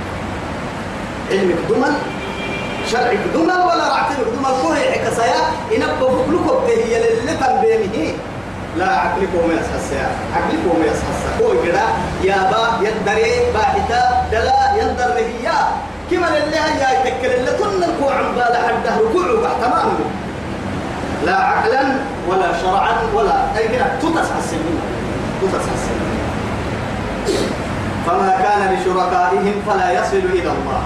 علمك 1.30 1.57
دمل 1.70 1.95
شرعك 2.93 3.18
دمل 3.35 3.51
ولا 3.68 3.89
رعتك 3.89 4.16
دمل 4.37 4.53
كوهي 4.62 4.93
حكسايا 4.93 5.41
إنبقى 5.76 6.11
بكلكم 6.14 6.57
هي 6.68 6.97
اللي 6.97 7.32
تنبينه. 7.41 8.12
لا 8.76 8.87
عقلك 8.87 9.28
وما 9.35 9.55
يسحس 9.55 9.93
يا. 9.93 10.09
عقلك 10.37 10.62
وما 10.70 10.85
يسحس. 10.85 11.20
هو 11.43 11.62
كده 11.64 11.80
يا 12.24 12.51
با 12.51 12.87
يدري 12.87 13.53
باحتا 13.55 14.26
دلا 14.32 14.82
يندر 14.82 15.14
هي 15.16 15.51
كما 16.11 16.26
لله 16.26 16.66
يا 16.82 16.89
يتكل 17.01 17.35
اللي 17.35 17.51
تن 17.51 17.82
الكوع 17.85 18.14
عن 18.14 18.35
بال 18.35 18.57
حده 18.57 18.97
ركوع 19.01 19.53
تمام 19.62 19.89
لا 21.27 21.37
عقلا 21.37 21.83
ولا 22.29 22.49
شرعا 22.62 22.95
ولا 23.14 23.59
أي 23.59 23.68
كده 23.68 23.87
تتسحس 24.03 24.53
منها 24.53 24.87
تتسحس 25.43 25.85
فما 28.07 28.31
كان 28.43 28.75
لشركائهم 28.75 29.62
فلا 29.68 29.93
يصل 29.93 30.16
إلى 30.16 30.51
الله. 30.57 30.83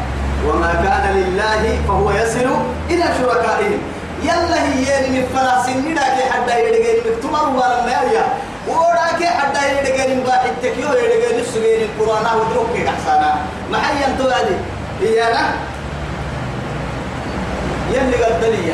وما 0.46 0.72
كان 0.72 1.16
لله 1.16 1.78
فهو 1.88 2.10
يصل 2.10 2.48
إلى 2.90 3.04
شركائهم. 3.18 3.80
يلا 4.22 4.64
هي 4.64 5.10
من 5.10 5.26
فلاسين 5.34 5.90
نداك 5.92 6.18
حدا 6.32 6.58
يدغين 6.58 6.96
مكتمر 7.06 7.48
ولا 7.48 7.82
ما 7.86 7.90
يا 7.90 8.24
وراك 8.68 9.24
حدا 9.24 9.62
يدغين 9.80 10.20
باحد 10.20 10.50
تكيو 10.62 10.88
يدغين 10.88 11.38
السجين 11.40 11.88
القرآن 11.88 12.26
ودروك 12.36 12.66
كحسانا 12.86 13.36
ما 13.70 13.78
حي 13.78 14.04
انتو 14.12 14.28
هذه. 14.28 14.58
هي 15.00 15.22
أنا. 15.22 15.50
يلي 17.92 18.24
قد 18.24 18.44
لي 18.44 18.72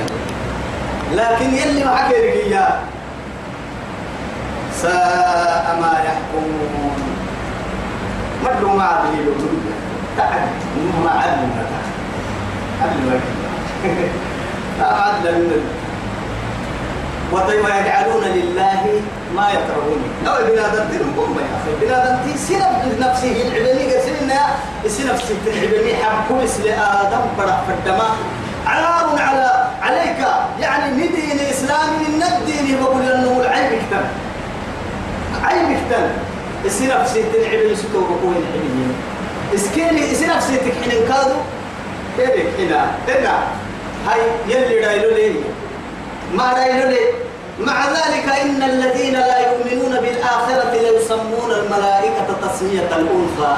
لكن 1.13 1.55
يلي 1.55 1.85
معك 1.85 2.11
رجيا 2.13 2.81
ساء 4.83 5.77
ما 5.81 5.93
يحكمون. 6.05 6.97
مدوا 8.45 8.75
ما 8.75 8.85
عدل 8.85 9.19
يلوم 9.19 9.61
تعد 10.17 10.49
ما 11.05 11.11
عدل 11.11 11.49
تعد. 11.57 11.85
عدل 14.81 15.61
ما 17.33 17.41
عدل 17.41 17.55
ويجعلون 17.55 18.25
لله 18.25 19.01
ما 19.37 19.49
يكرهون. 19.51 20.03
أو 20.27 20.35
بنادم 20.53 20.85
تنبهم 20.93 21.37
يا 21.39 21.57
أخي 21.57 21.87
بنادم 21.87 22.37
سنب 22.37 23.01
نفسه 23.01 23.43
العبني 23.43 23.95
قسلنا 23.95 24.41
سنفسه 24.87 25.37
العبني 25.47 25.95
حبكو 25.95 26.45
اسل 26.45 26.69
آدم 26.69 27.25
برا 27.39 27.63
فالدماء 27.69 28.15
عار 28.67 29.19
على 29.19 29.64
عليك. 29.85 30.21
يعني 30.61 30.93
ندين 30.93 31.31
الإسلام 31.41 31.89
من 32.09 32.23
الدين 32.23 32.79
بقول 32.81 33.03
أنه 33.03 33.41
العيب 33.41 33.73
اكتن 33.73 34.05
عيب 35.45 35.77
اكتن 35.77 36.11
سنفسه 36.69 37.25
العبني 37.35 37.77
ستو 37.77 38.01
بقول 38.01 38.35
العبني 38.37 38.87
اسكيني 39.55 40.15
سنفسه 40.15 40.57
تكحين 40.57 41.09
كادو 41.09 41.37
كيف 42.17 42.61
هنا 42.61 42.91
هنا 43.09 43.39
هاي 44.09 44.21
يلي 44.49 44.87
رأيلو 44.87 45.11
ليه 45.17 45.35
ما 46.35 46.53
رأيلو 46.53 46.89
ليه 46.91 47.11
مع 47.61 47.87
ذلك 47.89 48.27
إن 48.43 48.63
الذين 48.63 49.13
لا 49.13 49.39
يؤمنون 49.39 50.01
بالآخرة 50.01 50.73
ليسمون 50.73 51.51
الملائكة 51.51 52.27
تسمية 52.43 52.89
الأنثى. 52.97 53.57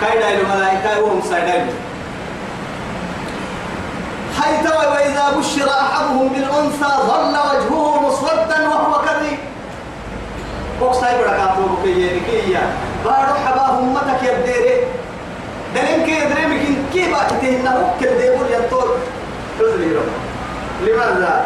كايدا 0.00 0.40
الملائكة 0.40 1.02
وهم 1.02 1.22
سايدين 1.30 1.66
توا 4.42 4.86
وإذا 4.86 5.38
بشر 5.38 5.70
أحدهم 5.70 6.28
بالأنثى 6.28 6.92
ظل 7.08 7.36
وجهه 7.48 8.00
مسودا 8.08 8.68
وهو 8.68 9.02
كذب 9.02 9.38
هاي 11.04 11.18
بركاته 11.18 11.66
بكية 11.82 12.20
كية 12.30 12.72
بارو 13.04 13.34
حبا 13.46 13.62
همتك 13.62 14.22
يبديري 14.22 14.76
دلين 15.74 16.06
كي 16.06 16.12
يدري 16.12 16.46
مكين 16.46 16.84
كيف 16.92 17.14
أتهنه 17.20 17.94
كديبول 18.00 18.46
ينطول 18.50 18.88
لماذا؟ 20.82 21.44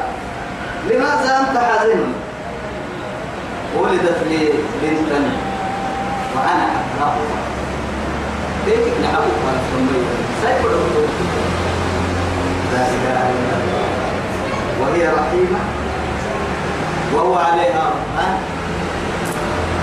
لماذا 0.91 1.41
أنت 1.41 1.59
حزين 1.59 2.15
ولدت 3.79 4.19
لي 4.29 4.53
بنت 4.83 5.13
وأنا 6.37 6.65
أكرهها 6.65 7.41
بيتك 8.67 9.01
نعبك 9.03 9.37
ولا 9.45 9.59
تسمي 9.63 10.05
سيكون 10.43 11.30
لا 12.75 12.85
إله 12.97 13.21
إلا 13.35 13.55
الله. 13.61 13.89
وهي 14.81 15.03
رحيمة. 15.19 15.61
وهو 17.15 17.35
عليها 17.35 17.85
رحمن 17.91 18.35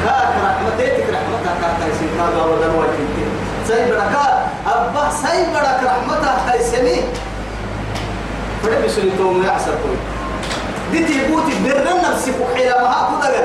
كاك 0.06 0.34
رحمتك 0.44 1.06
رحمتها 1.14 1.54
كاك 1.62 1.90
يسير 1.92 2.10
هذا 2.24 2.44
ودن 2.44 2.72
وجهك 2.80 3.18
سيبرك 3.68 4.16
أبا 4.68 5.10
سيبرك 5.22 5.80
رحمتها 5.84 6.52
تيسمي 6.52 7.04
فلبس 8.64 9.00
لتوم 9.00 9.44
يعسر 9.44 9.72
كوي 9.84 9.98
ديتي 10.92 11.28
بوتي 11.28 11.54
برن 11.64 12.02
نفسك 12.12 12.34
وحيلا 12.42 12.82
ما 12.82 12.88
هاكو 12.88 13.16
دقر 13.22 13.44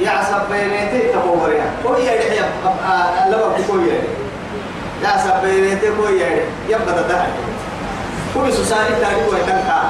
يعسر 0.00 0.42
بينيتي 0.50 1.12
تبوريا 1.12 1.64
كوي 1.86 2.04
يا 2.04 2.12
يحيى 2.12 2.44
لما 3.28 3.56
كوي 3.68 3.88
يعسر 5.02 5.34
بينيتي 5.44 5.86
كوي 5.96 6.20
يبقى 6.68 7.02
تدهر 7.02 7.26
كوي 8.34 8.52
سوساري 8.52 8.94
تاريخ 9.00 9.28
ويتنكا. 9.32 9.82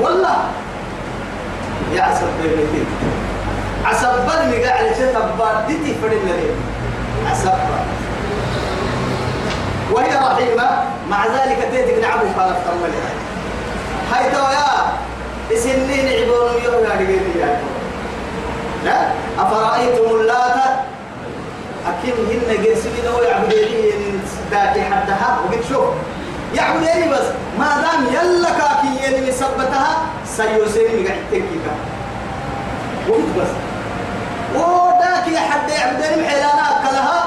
والله 0.00 0.38
يعسر 1.94 2.26
بينيتي 2.42 2.84
عسب 3.84 4.12
بل 4.26 4.64
قاعد 4.64 4.94
تتبع 4.94 5.60
ديتي 5.68 5.94
فرن 6.02 6.26
لي 6.26 6.50
عسب 7.30 7.58
وهي 9.92 10.14
رحيمة 10.14 10.68
مع 11.10 11.26
ذلك 11.26 11.68
تيتك 11.72 11.98
نعبو 12.02 12.26
فالك 12.36 12.56
تملي 12.66 13.00
هاي 14.12 14.30
تو 14.30 14.44
يا 15.50 15.58
سنين 15.58 16.06
عبون 16.08 16.50
يوم 16.64 16.84
يا. 17.40 17.60
لا 18.84 18.98
أفرأيتم 19.38 20.10
اللات؟ 20.10 20.56
أكيد 21.86 22.14
هن 22.14 22.64
جرسين 22.64 23.06
أو 23.14 23.22
يعبدين 23.22 24.20
داتي 24.50 24.82
حدها. 24.82 25.38
وقد 25.44 25.62
شوف 25.68 25.88
يعبدين 26.54 27.10
بس. 27.12 27.26
ما 27.58 27.68
دام 27.82 28.06
يلا 28.14 28.48
كاكي 28.50 29.04
يلي 29.04 29.32
سبتها 29.32 29.96
سيوسين 30.26 31.06
قاعد 31.06 31.24
تكيكا 31.30 31.74
وقت 33.08 33.30
بس. 33.38 33.52
وداك 34.54 35.28
يا 35.28 35.40
حد 35.40 35.70
يعبدين 35.70 36.28
حيلانا 36.28 36.66
كلها. 36.82 37.24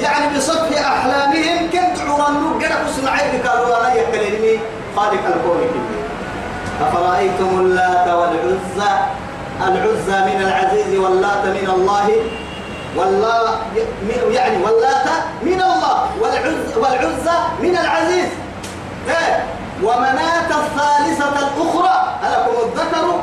يعني 0.00 0.36
بسطح 0.36 0.86
أحلامهم 0.86 1.70
كنت 1.72 2.00
عرانو 2.08 2.58
قرأ 2.58 2.92
سنعيك 2.96 3.46
قالوا 3.46 3.80
أنا 3.80 3.94
يكلمني 3.94 4.58
خالق 4.96 5.26
الكون 5.26 5.60
كله. 5.72 5.98
أفرأيتم 6.88 7.60
اللات 7.60 8.08
والعزى؟ 8.08 8.92
العزى 9.66 10.18
من 10.34 10.42
العزيز 10.46 10.98
واللات 10.98 11.44
من 11.46 11.70
الله. 11.74 12.08
والله 12.96 13.58
يعني 14.30 14.56
واللات 14.64 15.06
من 15.42 15.60
الله 15.62 16.08
والعزى 16.20 16.76
والعزى 16.76 17.38
من 17.62 17.76
العزيز. 17.76 18.28
إيه؟ 19.08 19.44
ومناة 19.82 20.48
الثالثة 20.50 21.28
الأخرى 21.28 21.96
ألكم 22.22 22.56
الذكر؟ 22.66 23.20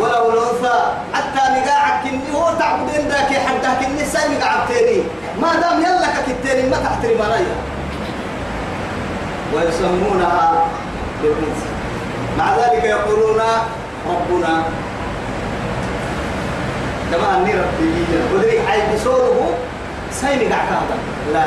وله 0.00 0.28
الأنثى. 0.28 0.78
حتى 1.14 1.42
نقاعك 1.60 2.02
كني 2.02 2.34
هو 2.34 2.50
تعبدين 2.58 3.08
ذاك 3.08 3.32
حتى 3.46 3.86
كني 3.86 4.04
سامي 4.04 4.36
قعبتيني 4.36 5.02
ما 5.42 5.54
دام 5.54 5.80
يلا 5.80 6.06
كتيني 6.26 6.68
ما 6.68 6.76
تحترم 6.76 7.22
عليها 7.22 7.56
ويسمونها 9.54 10.64
بالأنثى. 11.22 11.68
مع 12.38 12.56
ذلك 12.56 12.84
يقولون 12.84 13.40
ربنا 14.08 14.62
كما 17.12 17.36
أني 17.36 17.52
ربي 17.52 18.04
ودري 18.34 18.60
حي 18.66 18.80
بصوره 18.94 19.54
سيني 20.12 20.46
هذا 20.46 20.96
لا. 21.32 21.44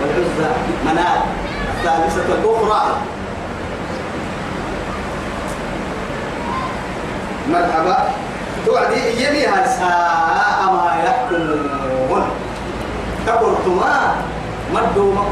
والعزى 0.00 0.50
منال. 0.84 1.20
الثالثة 1.74 2.34
الأخرى. 2.34 2.96
مرحبا. 7.50 7.98
توعدي 8.66 9.24
يميها 9.24 9.66
ساء 9.66 10.72
ما 10.72 10.92
يحكمون. 11.04 12.24
تقرتما؟ 13.26 14.14
مدو 14.74 15.12
ما 15.12 15.22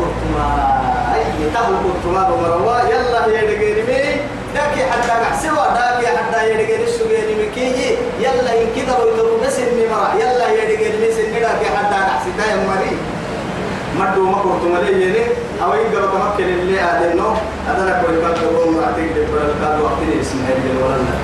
أي 1.14 1.51
تهل 1.55 1.74
قرتما 1.85 2.22
بمروا. 2.31 2.81
يلا 2.81 3.27
هي 3.27 3.47
دقيني 3.47 4.15
داكي 4.57 4.82
حتى 4.90 5.12
نحسوا 5.22 5.64
داكي 5.78 6.07
حتى 6.16 6.50
يدقين 6.50 6.80
السبيل 6.84 7.28
مكيه 7.48 7.96
يلا 8.20 8.52
ينكدر 8.61 8.96
ويدروا 9.07 9.38
بس 9.46 9.59
النمرة 9.59 10.14
يلا 10.20 10.46
يدقين 10.52 10.94
بس 11.02 11.16
النمرة 11.24 11.52
كي 11.61 11.68
حتى 11.76 11.96
نحسدا 12.09 12.44
يا 12.52 12.57
مري 12.68 12.96
مدو 13.98 14.22
ما 14.30 14.38
كنت 14.42 14.62
ملي 14.72 15.02
يلي. 15.04 15.24
أو 15.64 15.74
يقدر 15.74 16.02
تمكن 16.12 16.44
اللي 16.44 16.80
آدنو. 16.80 17.30
أدنك 17.70 18.02
ويبقى 18.09 18.34
تقوم 18.34 18.78
رأتك 18.78 19.11
لبرا 19.16 19.42
القاد 19.42 19.80
وقتني 19.80 20.20
اسمها 20.20 20.52
اللي 20.57 20.82
ورنا 20.82 21.14